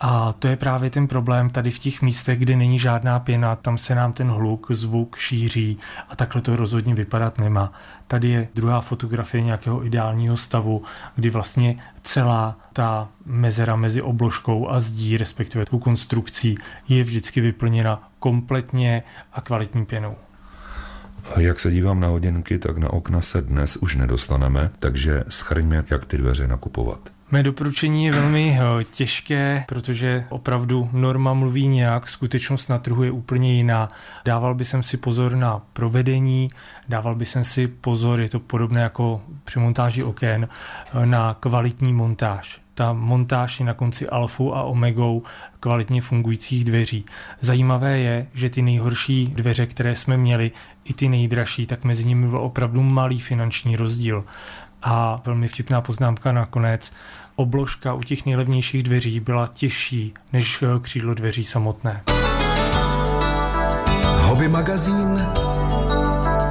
A 0.00 0.32
to 0.32 0.48
je 0.48 0.56
právě 0.56 0.90
ten 0.90 1.08
problém 1.08 1.50
tady 1.50 1.70
v 1.70 1.78
těch 1.78 2.02
místech, 2.02 2.38
kde 2.38 2.56
není 2.56 2.78
žádná 2.78 3.18
pěna, 3.18 3.56
tam 3.56 3.78
se 3.78 3.94
nám 3.94 4.12
ten 4.12 4.28
hluk, 4.30 4.66
zvuk 4.70 5.16
šíří 5.16 5.78
a 6.08 6.16
takhle 6.16 6.42
to 6.42 6.56
rozhodně 6.56 6.94
vypadat 6.94 7.38
nemá. 7.38 7.72
Tady 8.06 8.28
je 8.28 8.48
druhá 8.54 8.80
fotografie 8.80 9.42
nějakého 9.42 9.86
ideálního 9.86 10.36
stavu, 10.36 10.82
kdy 11.16 11.30
vlastně 11.30 11.76
celá 12.02 12.56
ta 12.72 13.08
mezera 13.24 13.76
mezi 13.76 14.02
obložkou 14.02 14.68
a 14.68 14.80
zdí, 14.80 15.16
respektive 15.16 15.66
tu 15.66 15.78
konstrukcí, 15.78 16.54
je 16.88 17.04
vždycky 17.04 17.40
vyplněna 17.40 18.09
kompletně 18.20 19.02
a 19.32 19.40
kvalitní 19.40 19.86
pěnou. 19.86 20.16
Jak 21.36 21.60
se 21.60 21.70
dívám 21.70 22.00
na 22.00 22.08
hodinky, 22.08 22.58
tak 22.58 22.78
na 22.78 22.92
okna 22.92 23.20
se 23.20 23.42
dnes 23.42 23.76
už 23.76 23.96
nedostaneme, 23.96 24.70
takže 24.78 25.24
schrňme, 25.28 25.84
jak 25.90 26.04
ty 26.04 26.18
dveře 26.18 26.48
nakupovat. 26.48 27.00
Mé 27.30 27.42
doporučení 27.42 28.06
je 28.06 28.12
velmi 28.12 28.58
eh, 28.60 28.84
těžké, 28.84 29.64
protože 29.68 30.24
opravdu 30.28 30.88
norma 30.92 31.34
mluví 31.34 31.66
nějak, 31.66 32.08
skutečnost 32.08 32.68
na 32.68 32.78
trhu 32.78 33.02
je 33.02 33.10
úplně 33.10 33.54
jiná. 33.54 33.92
Dával 34.24 34.54
by 34.54 34.64
jsem 34.64 34.82
si 34.82 34.96
pozor 34.96 35.36
na 35.36 35.62
provedení, 35.72 36.50
dával 36.88 37.14
by 37.14 37.26
jsem 37.26 37.44
si 37.44 37.68
pozor, 37.68 38.20
je 38.20 38.28
to 38.28 38.40
podobné 38.40 38.80
jako 38.80 39.22
při 39.44 39.58
montáži 39.58 40.02
oken, 40.02 40.48
eh, 40.48 41.06
na 41.06 41.36
kvalitní 41.40 41.92
montáž 41.92 42.60
ta 42.80 42.92
montáž 42.92 43.60
je 43.60 43.66
na 43.66 43.74
konci 43.74 44.08
alfou 44.08 44.54
a 44.54 44.62
omegou 44.62 45.22
kvalitně 45.60 46.02
fungujících 46.02 46.64
dveří. 46.64 47.04
Zajímavé 47.40 47.98
je, 47.98 48.26
že 48.34 48.50
ty 48.50 48.62
nejhorší 48.62 49.26
dveře, 49.26 49.66
které 49.66 49.96
jsme 49.96 50.16
měli, 50.16 50.50
i 50.84 50.94
ty 50.94 51.08
nejdražší, 51.08 51.66
tak 51.66 51.84
mezi 51.84 52.04
nimi 52.04 52.28
byl 52.28 52.38
opravdu 52.38 52.82
malý 52.82 53.18
finanční 53.18 53.76
rozdíl. 53.76 54.24
A 54.82 55.20
velmi 55.26 55.48
vtipná 55.48 55.80
poznámka 55.80 56.32
nakonec, 56.32 56.92
obložka 57.36 57.94
u 57.94 58.02
těch 58.02 58.26
nejlevnějších 58.26 58.82
dveří 58.82 59.20
byla 59.20 59.46
těžší 59.46 60.14
než 60.32 60.62
eh, 60.62 60.66
křídlo 60.80 61.14
dveří 61.14 61.44
samotné. 61.44 62.02
Hobby 64.20 64.48
magazín 64.48 65.26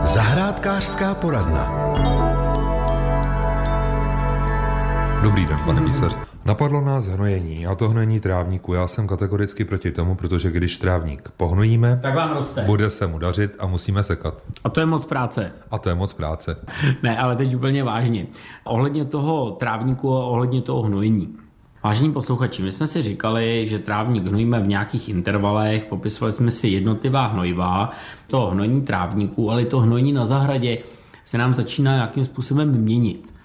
Zahrádkářská 0.03 1.15
poradna 1.15 1.89
Dobrý 5.23 5.45
den, 5.45 5.58
pane 5.65 5.82
písař. 5.82 6.15
Napadlo 6.45 6.82
nás 6.82 7.08
hnojení, 7.08 7.67
a 7.67 7.75
to 7.75 7.89
hnojení 7.89 8.19
trávníku. 8.19 8.73
Já 8.73 8.88
jsem 8.88 9.08
kategoricky 9.08 9.65
proti 9.65 9.91
tomu, 9.91 10.15
protože 10.15 10.51
když 10.51 10.77
trávník 10.77 11.29
pohnojíme, 11.38 11.99
tak 12.01 12.15
vám 12.15 12.34
roste. 12.34 12.62
bude 12.62 12.89
se 12.89 13.08
mu 13.08 13.19
dařit 13.19 13.55
a 13.60 13.67
musíme 13.67 14.03
sekat. 14.03 14.43
A 14.63 14.69
to 14.69 14.79
je 14.79 14.86
moc 14.86 15.05
práce. 15.05 15.51
A 15.71 15.77
to 15.77 15.89
je 15.89 15.95
moc 15.95 16.13
práce. 16.13 16.58
ne, 17.03 17.17
ale 17.17 17.36
teď 17.36 17.55
úplně 17.55 17.84
vážně. 17.84 18.27
Ohledně 18.63 19.05
toho 19.05 19.51
trávníku 19.51 20.15
a 20.15 20.25
ohledně 20.25 20.62
toho 20.62 20.82
hnojení. 20.82 21.36
Vážení 21.84 22.12
posluchači, 22.13 22.63
my 22.63 22.71
jsme 22.71 22.88
si 22.88 23.01
říkali, 23.01 23.67
že 23.67 23.79
trávník 23.79 24.27
hnojíme 24.27 24.60
v 24.60 24.67
nějakých 24.67 25.10
intervalech, 25.10 25.86
popisovali 25.86 26.32
jsme 26.32 26.51
si 26.51 26.67
jednotlivá 26.67 27.27
hnojiva, 27.27 27.91
to 28.27 28.47
hnojení 28.47 28.82
trávníku, 28.82 29.51
ale 29.51 29.65
to 29.65 29.79
hnojení 29.79 30.12
na 30.13 30.25
zahradě 30.25 30.77
se 31.25 31.38
nám 31.38 31.53
začíná 31.53 31.95
nějakým 31.95 32.25
způsobem 32.25 32.69
měnit. 32.69 33.38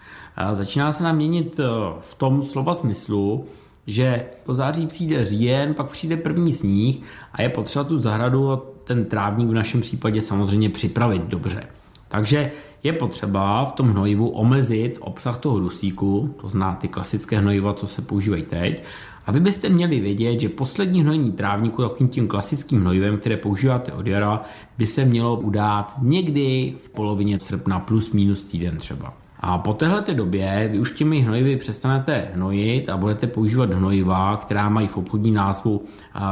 Začíná 0.52 0.92
se 0.92 1.04
nám 1.04 1.16
měnit 1.16 1.60
eh, 1.60 1.64
v 2.00 2.14
tom 2.14 2.42
slova 2.42 2.74
smyslu, 2.74 3.44
že 3.86 4.24
po 4.44 4.54
září 4.54 4.86
přijde 4.86 5.24
říjen, 5.24 5.74
pak 5.74 5.90
přijde 5.90 6.16
první 6.16 6.52
sníh 6.52 7.02
a 7.32 7.42
je 7.42 7.48
potřeba 7.48 7.84
tu 7.84 7.98
zahradu 7.98 8.50
a 8.50 8.62
ten 8.84 9.04
trávník 9.04 9.48
v 9.48 9.54
našem 9.54 9.80
případě 9.80 10.20
samozřejmě 10.20 10.70
připravit 10.70 11.22
dobře. 11.22 11.66
Takže 12.08 12.50
je 12.82 12.92
potřeba 12.92 13.64
v 13.64 13.72
tom 13.72 13.88
hnojivu 13.88 14.28
omezit 14.28 14.98
obsah 15.00 15.38
toho 15.38 15.60
dusíku, 15.60 16.34
to 16.40 16.48
zná 16.48 16.74
ty 16.74 16.88
klasické 16.88 17.38
hnojiva, 17.38 17.74
co 17.74 17.86
se 17.86 18.02
používají 18.02 18.42
teď, 18.42 18.82
a 19.26 19.32
vy 19.32 19.40
byste 19.40 19.68
měli 19.68 20.00
vědět, 20.00 20.40
že 20.40 20.48
poslední 20.48 21.02
hnojení 21.02 21.32
trávníku 21.32 21.82
takovým 21.82 22.08
tím 22.08 22.28
klasickým 22.28 22.80
hnojivem, 22.80 23.18
které 23.18 23.36
používáte 23.36 23.92
od 23.92 24.06
jara, 24.06 24.42
by 24.78 24.86
se 24.86 25.04
mělo 25.04 25.40
udát 25.40 25.94
někdy 26.02 26.74
v 26.82 26.90
polovině 26.90 27.40
srpna 27.40 27.80
plus 27.80 28.12
minus 28.12 28.42
týden 28.42 28.76
třeba. 28.76 29.23
A 29.46 29.58
po 29.58 29.74
této 29.74 30.14
době 30.14 30.68
vy 30.72 30.78
už 30.78 30.92
těmi 30.92 31.20
hnojivy 31.20 31.56
přestanete 31.56 32.28
hnojit 32.34 32.88
a 32.88 32.96
budete 32.96 33.26
používat 33.26 33.72
hnojiva, 33.72 34.36
která 34.36 34.68
mají 34.68 34.88
v 34.88 34.96
obchodní 34.96 35.30
názvu 35.30 35.84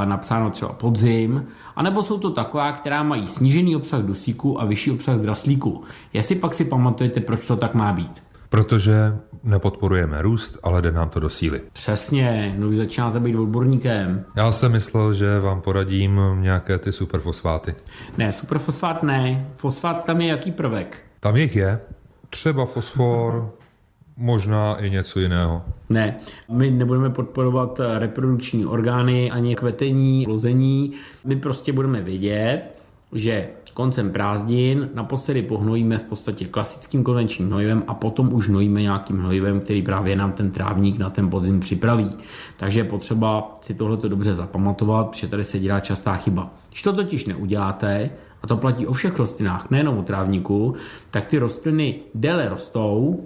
napsáno 0.05 0.51
třeba 0.51 0.72
podzim, 0.72 1.46
anebo 1.77 2.03
jsou 2.03 2.18
to 2.18 2.31
taková, 2.31 2.72
která 2.72 3.03
mají 3.03 3.27
snížený 3.27 3.77
obsah 3.77 4.03
dusíku 4.03 4.61
a 4.61 4.64
vyšší 4.64 4.90
obsah 4.90 5.16
draslíku. 5.16 5.85
Jestli 6.12 6.35
pak 6.35 6.55
si 6.55 6.64
pamatujete, 6.64 7.20
proč 7.20 7.46
to 7.46 7.57
tak 7.57 7.75
má 7.75 7.92
být. 7.92 8.22
Protože 8.48 9.16
nepodporujeme 9.44 10.22
růst, 10.22 10.59
ale 10.62 10.83
jde 10.83 10.92
nám 10.92 11.09
to 11.09 11.20
do 11.20 11.29
síly. 11.29 11.61
Přesně, 11.72 12.55
no 12.59 12.68
vy 12.68 12.77
začínáte 12.77 13.20
být 13.20 13.37
odborníkem. 13.37 14.25
Já 14.37 14.53
jsem 14.53 14.72
myslel, 14.72 15.12
že 15.12 15.40
vám 15.40 15.61
poradím 15.61 16.20
nějaké 16.40 16.79
ty 16.79 16.92
superfosfáty. 16.92 17.75
Ne, 18.18 18.33
superfosfát 18.33 19.03
ne. 19.03 19.46
Fosfát 19.57 20.05
tam 20.05 20.20
je 20.20 20.29
jaký 20.29 20.53
prvek? 20.53 21.03
Tam 21.20 21.37
jich 21.37 21.57
je 21.57 21.81
třeba 22.33 22.66
fosfor, 22.66 23.53
Možná 24.16 24.75
i 24.75 24.90
něco 24.90 25.21
jiného. 25.21 25.62
Ne, 25.90 26.16
my 26.51 26.71
nebudeme 26.71 27.11
podporovat 27.11 27.81
reprodukční 27.99 28.66
orgány 28.66 29.31
ani 29.31 29.57
kvetení, 29.57 30.27
lození. 30.29 30.92
My 31.25 31.37
prostě 31.37 31.73
budeme 31.73 32.01
vědět, 32.01 32.71
že 33.12 33.49
koncem 33.75 34.11
prázdnin 34.11 34.88
naposledy 34.95 35.42
pohnojíme 35.42 35.99
v 35.99 36.03
podstatě 36.03 36.45
klasickým 36.45 37.05
konvenčním 37.05 37.49
hnojivem 37.49 37.85
a 37.87 37.95
potom 37.95 38.35
už 38.35 38.49
hnojíme 38.49 38.83
nějakým 38.83 39.18
hnojivem, 39.18 39.61
který 39.61 39.83
právě 39.83 40.16
nám 40.16 40.33
ten 40.33 40.51
trávník 40.51 40.99
na 40.99 41.11
ten 41.11 41.31
podzim 41.31 41.61
připraví. 41.61 42.16
Takže 42.57 42.81
je 42.81 42.85
potřeba 42.85 43.57
si 43.62 43.75
tohleto 43.75 44.09
dobře 44.09 44.35
zapamatovat, 44.35 45.11
protože 45.11 45.29
tady 45.29 45.45
se 45.45 45.59
dělá 45.59 45.81
častá 45.81 46.16
chyba. 46.16 46.51
Když 46.68 46.83
to 46.83 46.92
totiž 46.92 47.27
neuděláte, 47.27 48.11
a 48.42 48.46
to 48.46 48.57
platí 48.57 48.87
o 48.87 48.92
všech 48.92 49.18
rostlinách, 49.18 49.70
nejenom 49.70 49.98
o 49.98 50.02
trávníku, 50.02 50.74
tak 51.11 51.26
ty 51.26 51.38
rostliny 51.38 52.00
déle 52.14 52.48
rostou, 52.48 53.20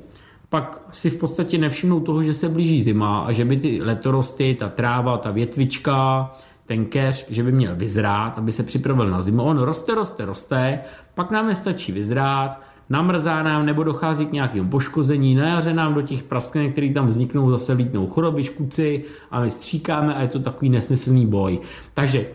pak 0.48 0.80
si 0.92 1.10
v 1.10 1.16
podstatě 1.16 1.58
nevšimnou 1.58 2.00
toho, 2.00 2.22
že 2.22 2.32
se 2.32 2.48
blíží 2.48 2.82
zima 2.82 3.20
a 3.20 3.32
že 3.32 3.44
by 3.44 3.56
ty 3.56 3.82
letorosty, 3.82 4.56
ta 4.58 4.68
tráva, 4.68 5.18
ta 5.18 5.30
větvička, 5.30 6.30
ten 6.66 6.84
keř, 6.84 7.26
že 7.30 7.42
by 7.42 7.52
měl 7.52 7.76
vyzrát, 7.76 8.38
aby 8.38 8.52
se 8.52 8.62
připravil 8.62 9.10
na 9.10 9.22
zimu. 9.22 9.42
On 9.42 9.58
roste, 9.58 9.94
roste, 9.94 10.24
roste, 10.24 10.80
pak 11.14 11.30
nám 11.30 11.46
nestačí 11.46 11.92
vyzrát, 11.92 12.60
namrzá 12.90 13.42
nám 13.42 13.66
nebo 13.66 13.84
dochází 13.84 14.26
k 14.26 14.32
nějakému 14.32 14.70
poškození, 14.70 15.34
na 15.34 15.48
jaře 15.48 15.74
nám 15.74 15.94
do 15.94 16.02
těch 16.02 16.22
prasklinek, 16.22 16.72
které 16.72 16.90
tam 16.90 17.06
vzniknou, 17.06 17.50
zase 17.50 17.72
lítnou 17.72 18.06
choroby, 18.06 18.44
škuci 18.44 19.04
a 19.30 19.40
my 19.40 19.50
stříkáme 19.50 20.14
a 20.14 20.22
je 20.22 20.28
to 20.28 20.40
takový 20.40 20.70
nesmyslný 20.70 21.26
boj. 21.26 21.58
Takže, 21.94 22.26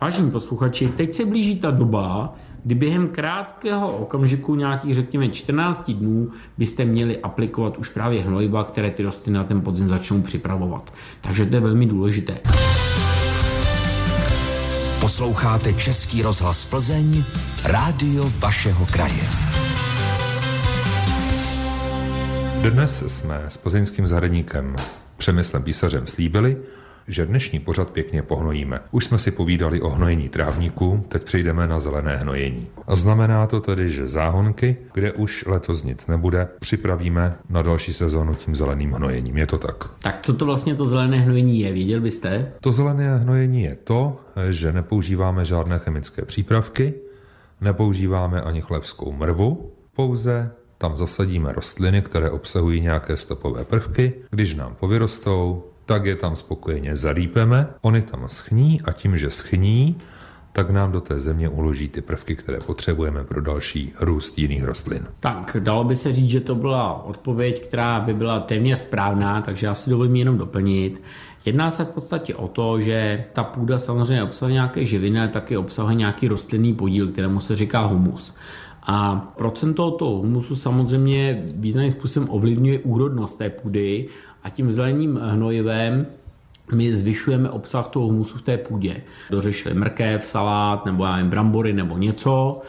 vážení 0.00 0.30
posluchači, 0.30 0.88
teď 0.88 1.14
se 1.14 1.24
blíží 1.24 1.56
ta 1.56 1.70
doba, 1.70 2.34
kdy 2.64 2.74
během 2.74 3.08
krátkého 3.08 3.96
okamžiku, 3.96 4.54
nějakých 4.54 4.94
řekněme 4.94 5.28
14 5.28 5.90
dnů, 5.90 6.30
byste 6.58 6.84
měli 6.84 7.18
aplikovat 7.18 7.78
už 7.78 7.88
právě 7.88 8.22
hnojiva, 8.22 8.64
které 8.64 8.90
ty 8.90 9.02
rostliny 9.02 9.38
na 9.38 9.44
ten 9.44 9.60
podzim 9.60 9.88
začnou 9.88 10.22
připravovat. 10.22 10.94
Takže 11.20 11.46
to 11.46 11.54
je 11.56 11.60
velmi 11.60 11.86
důležité. 11.86 12.38
Posloucháte 15.00 15.72
Český 15.72 16.22
rozhlas 16.22 16.66
Plzeň, 16.66 17.24
rádio 17.64 18.32
vašeho 18.38 18.86
kraje. 18.86 19.22
Dnes 22.70 23.04
jsme 23.06 23.44
s 23.48 23.56
plzeňským 23.56 24.06
zahradníkem 24.06 24.76
Přemyslem 25.16 25.62
Písařem 25.62 26.06
slíbili, 26.06 26.56
že 27.08 27.26
dnešní 27.26 27.58
pořad 27.58 27.90
pěkně 27.90 28.22
pohnojíme. 28.22 28.80
Už 28.90 29.04
jsme 29.04 29.18
si 29.18 29.30
povídali 29.30 29.80
o 29.80 29.88
hnojení 29.88 30.28
trávníků, 30.28 31.04
teď 31.08 31.22
přejdeme 31.22 31.66
na 31.66 31.80
zelené 31.80 32.16
hnojení. 32.16 32.66
A 32.86 32.96
znamená 32.96 33.46
to 33.46 33.60
tedy, 33.60 33.88
že 33.88 34.08
záhonky, 34.08 34.76
kde 34.94 35.12
už 35.12 35.44
letos 35.46 35.84
nic 35.84 36.06
nebude, 36.06 36.48
připravíme 36.60 37.36
na 37.50 37.62
další 37.62 37.92
sezónu 37.92 38.34
tím 38.34 38.56
zeleným 38.56 38.92
hnojením. 38.92 39.36
Je 39.36 39.46
to 39.46 39.58
tak? 39.58 39.84
Tak 40.02 40.18
co 40.22 40.36
to 40.36 40.44
vlastně 40.44 40.74
to 40.74 40.84
zelené 40.84 41.16
hnojení 41.16 41.60
je? 41.60 41.72
Věděl 41.72 42.00
byste? 42.00 42.52
To 42.60 42.72
zelené 42.72 43.18
hnojení 43.18 43.62
je 43.62 43.76
to, 43.84 44.20
že 44.50 44.72
nepoužíváme 44.72 45.44
žádné 45.44 45.78
chemické 45.78 46.24
přípravky, 46.24 46.94
nepoužíváme 47.60 48.42
ani 48.42 48.60
chlebskou 48.60 49.12
mrvu, 49.12 49.72
pouze 49.96 50.50
tam 50.78 50.96
zasadíme 50.96 51.52
rostliny, 51.52 52.02
které 52.02 52.30
obsahují 52.30 52.80
nějaké 52.80 53.16
stopové 53.16 53.64
prvky. 53.64 54.12
Když 54.30 54.54
nám 54.54 54.74
povyrostou, 54.80 55.64
tak 55.86 56.06
je 56.06 56.16
tam 56.16 56.36
spokojeně 56.36 56.96
zarýpeme, 56.96 57.66
oni 57.80 58.02
tam 58.02 58.24
schní 58.26 58.82
a 58.84 58.92
tím, 58.92 59.18
že 59.18 59.30
schní, 59.30 59.96
tak 60.52 60.70
nám 60.70 60.92
do 60.92 61.00
té 61.00 61.20
země 61.20 61.48
uloží 61.48 61.88
ty 61.88 62.00
prvky, 62.00 62.36
které 62.36 62.58
potřebujeme 62.60 63.24
pro 63.24 63.40
další 63.40 63.92
růst 64.00 64.38
jiných 64.38 64.64
rostlin. 64.64 65.06
Tak 65.20 65.56
dalo 65.60 65.84
by 65.84 65.96
se 65.96 66.14
říct, 66.14 66.30
že 66.30 66.40
to 66.40 66.54
byla 66.54 67.04
odpověď, 67.04 67.68
která 67.68 68.00
by 68.00 68.14
byla 68.14 68.40
téměř 68.40 68.78
správná, 68.78 69.42
takže 69.42 69.66
já 69.66 69.74
si 69.74 69.90
dovolím 69.90 70.16
jenom 70.16 70.38
doplnit. 70.38 71.02
Jedná 71.44 71.70
se 71.70 71.84
v 71.84 71.88
podstatě 71.88 72.34
o 72.34 72.48
to, 72.48 72.80
že 72.80 73.24
ta 73.32 73.44
půda 73.44 73.78
samozřejmě 73.78 74.22
obsahuje 74.22 74.52
nějaké 74.52 74.84
živiny, 74.84 75.18
ale 75.18 75.28
taky 75.28 75.56
obsahuje 75.56 75.94
nějaký 75.94 76.28
rostlinný 76.28 76.74
podíl, 76.74 77.08
kterému 77.08 77.40
se 77.40 77.56
říká 77.56 77.80
humus. 77.80 78.36
A 78.82 79.16
procento 79.36 79.90
toho 79.90 80.16
humusu 80.16 80.56
samozřejmě 80.56 81.44
významným 81.54 81.92
způsobem 81.92 82.28
ovlivňuje 82.30 82.78
úrodnost 82.78 83.38
té 83.38 83.50
půdy 83.50 84.08
a 84.46 84.48
tím 84.48 84.72
zeleným 84.72 85.20
hnojivem 85.22 86.06
my 86.74 86.96
zvyšujeme 86.96 87.50
obsah 87.50 87.88
toho 87.88 88.06
humusu 88.06 88.38
v 88.38 88.42
té 88.42 88.58
půdě. 88.58 89.02
Dořešili 89.30 89.74
mrkev, 89.74 90.24
salát 90.24 90.86
nebo 90.86 91.04
já 91.04 91.16
nevím, 91.16 91.30
brambory 91.30 91.72
nebo 91.72 91.98
něco 91.98 92.62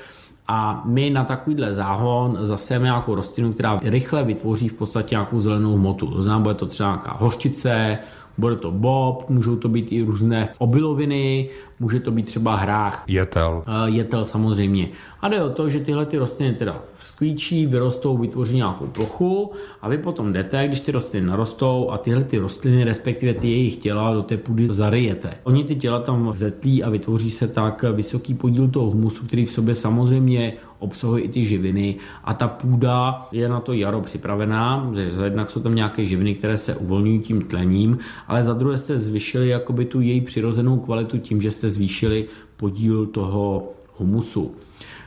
a 0.47 0.81
my 0.85 1.09
na 1.09 1.23
takovýhle 1.23 1.73
záhon 1.73 2.37
zasejeme 2.41 2.85
nějakou 2.85 3.15
rostlinu, 3.15 3.53
která 3.53 3.79
rychle 3.83 4.23
vytvoří 4.23 4.67
v 4.67 4.73
podstatě 4.73 5.15
nějakou 5.15 5.39
zelenou 5.39 5.75
hmotu. 5.75 6.07
To 6.07 6.21
znamená, 6.21 6.43
bude 6.43 6.55
to 6.55 6.65
třeba 6.65 6.89
nějaká 6.89 7.13
hořčice, 7.19 7.97
bude 8.37 8.55
to 8.55 8.71
bob, 8.71 9.29
můžou 9.29 9.55
to 9.55 9.69
být 9.69 9.91
i 9.91 10.01
různé 10.01 10.49
obiloviny, 10.57 11.49
může 11.79 11.99
to 11.99 12.11
být 12.11 12.25
třeba 12.25 12.55
hrách. 12.55 13.03
Jetel. 13.07 13.63
Uh, 13.67 13.95
jetel 13.95 14.25
samozřejmě. 14.25 14.89
A 15.21 15.29
jde 15.29 15.43
o 15.43 15.49
to, 15.49 15.69
že 15.69 15.79
tyhle 15.79 16.05
ty 16.05 16.17
rostliny 16.17 16.53
teda 16.53 16.81
skvíčí, 17.01 17.65
vyrostou, 17.65 18.17
vytvoří 18.17 18.55
nějakou 18.55 18.85
plochu 18.85 19.51
a 19.81 19.89
vy 19.89 19.97
potom 19.97 20.33
jdete, 20.33 20.67
když 20.67 20.79
ty 20.79 20.91
rostliny 20.91 21.27
narostou 21.27 21.89
a 21.89 21.97
tyhle 21.97 22.23
ty 22.23 22.37
rostliny, 22.37 22.83
respektive 22.83 23.33
ty 23.33 23.49
jejich 23.49 23.75
těla 23.75 24.13
do 24.13 24.23
té 24.23 24.37
půdy 24.37 24.67
zaryjete. 24.69 25.33
Oni 25.43 25.63
ty 25.63 25.75
těla 25.75 25.99
tam 25.99 26.29
vzetlí 26.29 26.83
a 26.83 26.89
vytvoří 26.89 27.31
se 27.31 27.47
tak 27.47 27.85
vysoký 27.93 28.33
podíl 28.33 28.67
toho 28.67 28.89
humusu, 28.89 29.27
který 29.27 29.45
v 29.45 29.51
sobě 29.51 29.75
samozřejmě 29.75 30.53
obsahuje 30.79 31.23
i 31.23 31.29
ty 31.29 31.45
živiny 31.45 31.95
a 32.23 32.33
ta 32.33 32.47
půda 32.47 33.27
je 33.31 33.49
na 33.49 33.59
to 33.59 33.73
jaro 33.73 34.01
připravená, 34.01 34.91
že 34.95 35.11
jednak 35.23 35.49
jsou 35.49 35.59
tam 35.59 35.75
nějaké 35.75 36.05
živiny, 36.05 36.35
které 36.35 36.57
se 36.57 36.75
uvolňují 36.75 37.19
tím 37.19 37.41
tlením, 37.41 37.97
ale 38.27 38.43
za 38.43 38.53
druhé 38.53 38.77
jste 38.77 38.99
zvyšili 38.99 39.47
jakoby 39.47 39.85
tu 39.85 40.01
její 40.01 40.21
přirozenou 40.21 40.77
kvalitu 40.77 41.17
tím, 41.17 41.41
že 41.41 41.51
jste 41.51 41.66
zvýšili 41.69 42.25
podíl 42.57 43.05
toho 43.05 43.63
humusu. 43.97 44.55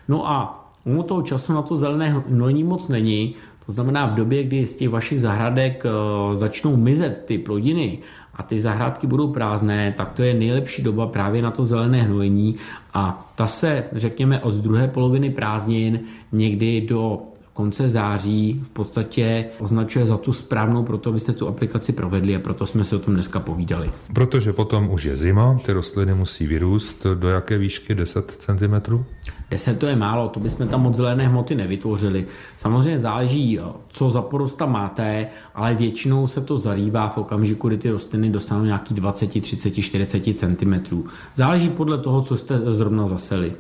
No 0.09 0.31
a 0.31 0.66
u 0.85 1.03
toho 1.03 1.23
času 1.23 1.53
na 1.53 1.62
to 1.62 1.77
zelené 1.77 2.09
hnojení 2.29 2.64
moc 2.64 2.88
není, 2.88 3.35
to 3.66 3.73
znamená 3.73 4.07
v 4.07 4.14
době, 4.14 4.44
kdy 4.44 4.66
z 4.66 4.75
těch 4.75 4.88
vašich 4.88 5.20
zahradek 5.20 5.87
eh, 5.87 5.90
začnou 6.37 6.77
mizet 6.77 7.25
ty 7.27 7.38
plodiny 7.38 7.99
a 8.35 8.42
ty 8.42 8.61
zahrádky 8.61 9.07
budou 9.07 9.33
prázdné, 9.33 9.94
tak 9.96 10.12
to 10.12 10.23
je 10.23 10.35
nejlepší 10.35 10.83
doba 10.83 11.07
právě 11.07 11.42
na 11.42 11.51
to 11.51 11.64
zelené 11.64 12.03
hnojení 12.03 12.57
a 12.94 13.33
ta 13.35 13.46
se, 13.46 13.85
řekněme, 13.92 14.40
od 14.40 14.55
druhé 14.55 14.88
poloviny 14.88 15.31
prázdnin 15.31 16.01
někdy 16.33 16.81
do 16.81 17.30
konce 17.61 17.88
září 17.88 18.61
v 18.64 18.68
podstatě 18.68 19.44
označuje 19.59 20.07
za 20.07 20.16
tu 20.16 20.33
správnou 20.33 20.83
pro 20.83 20.99
to, 20.99 21.11
abyste 21.11 21.33
tu 21.33 21.49
aplikaci 21.49 21.92
provedli 21.92 22.37
a 22.37 22.38
proto 22.38 22.66
jsme 22.66 22.85
se 22.85 22.96
o 22.96 22.99
tom 22.99 23.14
dneska 23.14 23.40
povídali. 23.40 23.90
Protože 24.12 24.53
potom 24.53 24.90
už 24.90 25.05
je 25.05 25.16
zima, 25.16 25.59
ty 25.66 25.73
rostliny 25.73 26.14
musí 26.14 26.46
vyrůst 26.46 27.07
do 27.14 27.29
jaké 27.29 27.59
výšky 27.59 27.94
10 27.94 28.31
cm? 28.31 29.05
10 29.51 29.79
to 29.79 29.87
je 29.87 29.96
málo, 29.96 30.29
to 30.29 30.40
bychom 30.40 30.68
tam 30.68 30.83
moc 30.83 30.96
zelené 30.96 31.29
hmoty 31.29 31.55
nevytvořili. 31.55 32.27
Samozřejmě 32.57 33.01
záleží, 33.01 33.59
co 33.88 34.11
za 34.11 34.23
porosta 34.23 34.66
máte, 34.66 35.27
ale 35.55 35.75
většinou 35.75 36.27
se 36.27 36.40
to 36.40 36.59
zarývá 36.59 37.09
v 37.09 37.18
okamžiku, 37.18 37.68
kdy 37.68 37.79
ty 37.79 37.90
rostliny 37.90 38.31
dostanou 38.31 38.64
nějaký 38.64 38.94
20, 38.94 39.40
30, 39.40 39.70
40 39.70 40.20
cm. 40.35 41.03
Záleží 41.35 41.68
podle 41.68 41.99
toho, 41.99 42.23
co 42.23 42.37
jste 42.37 42.61
zrovna 42.73 43.07
zaseli. 43.07 43.53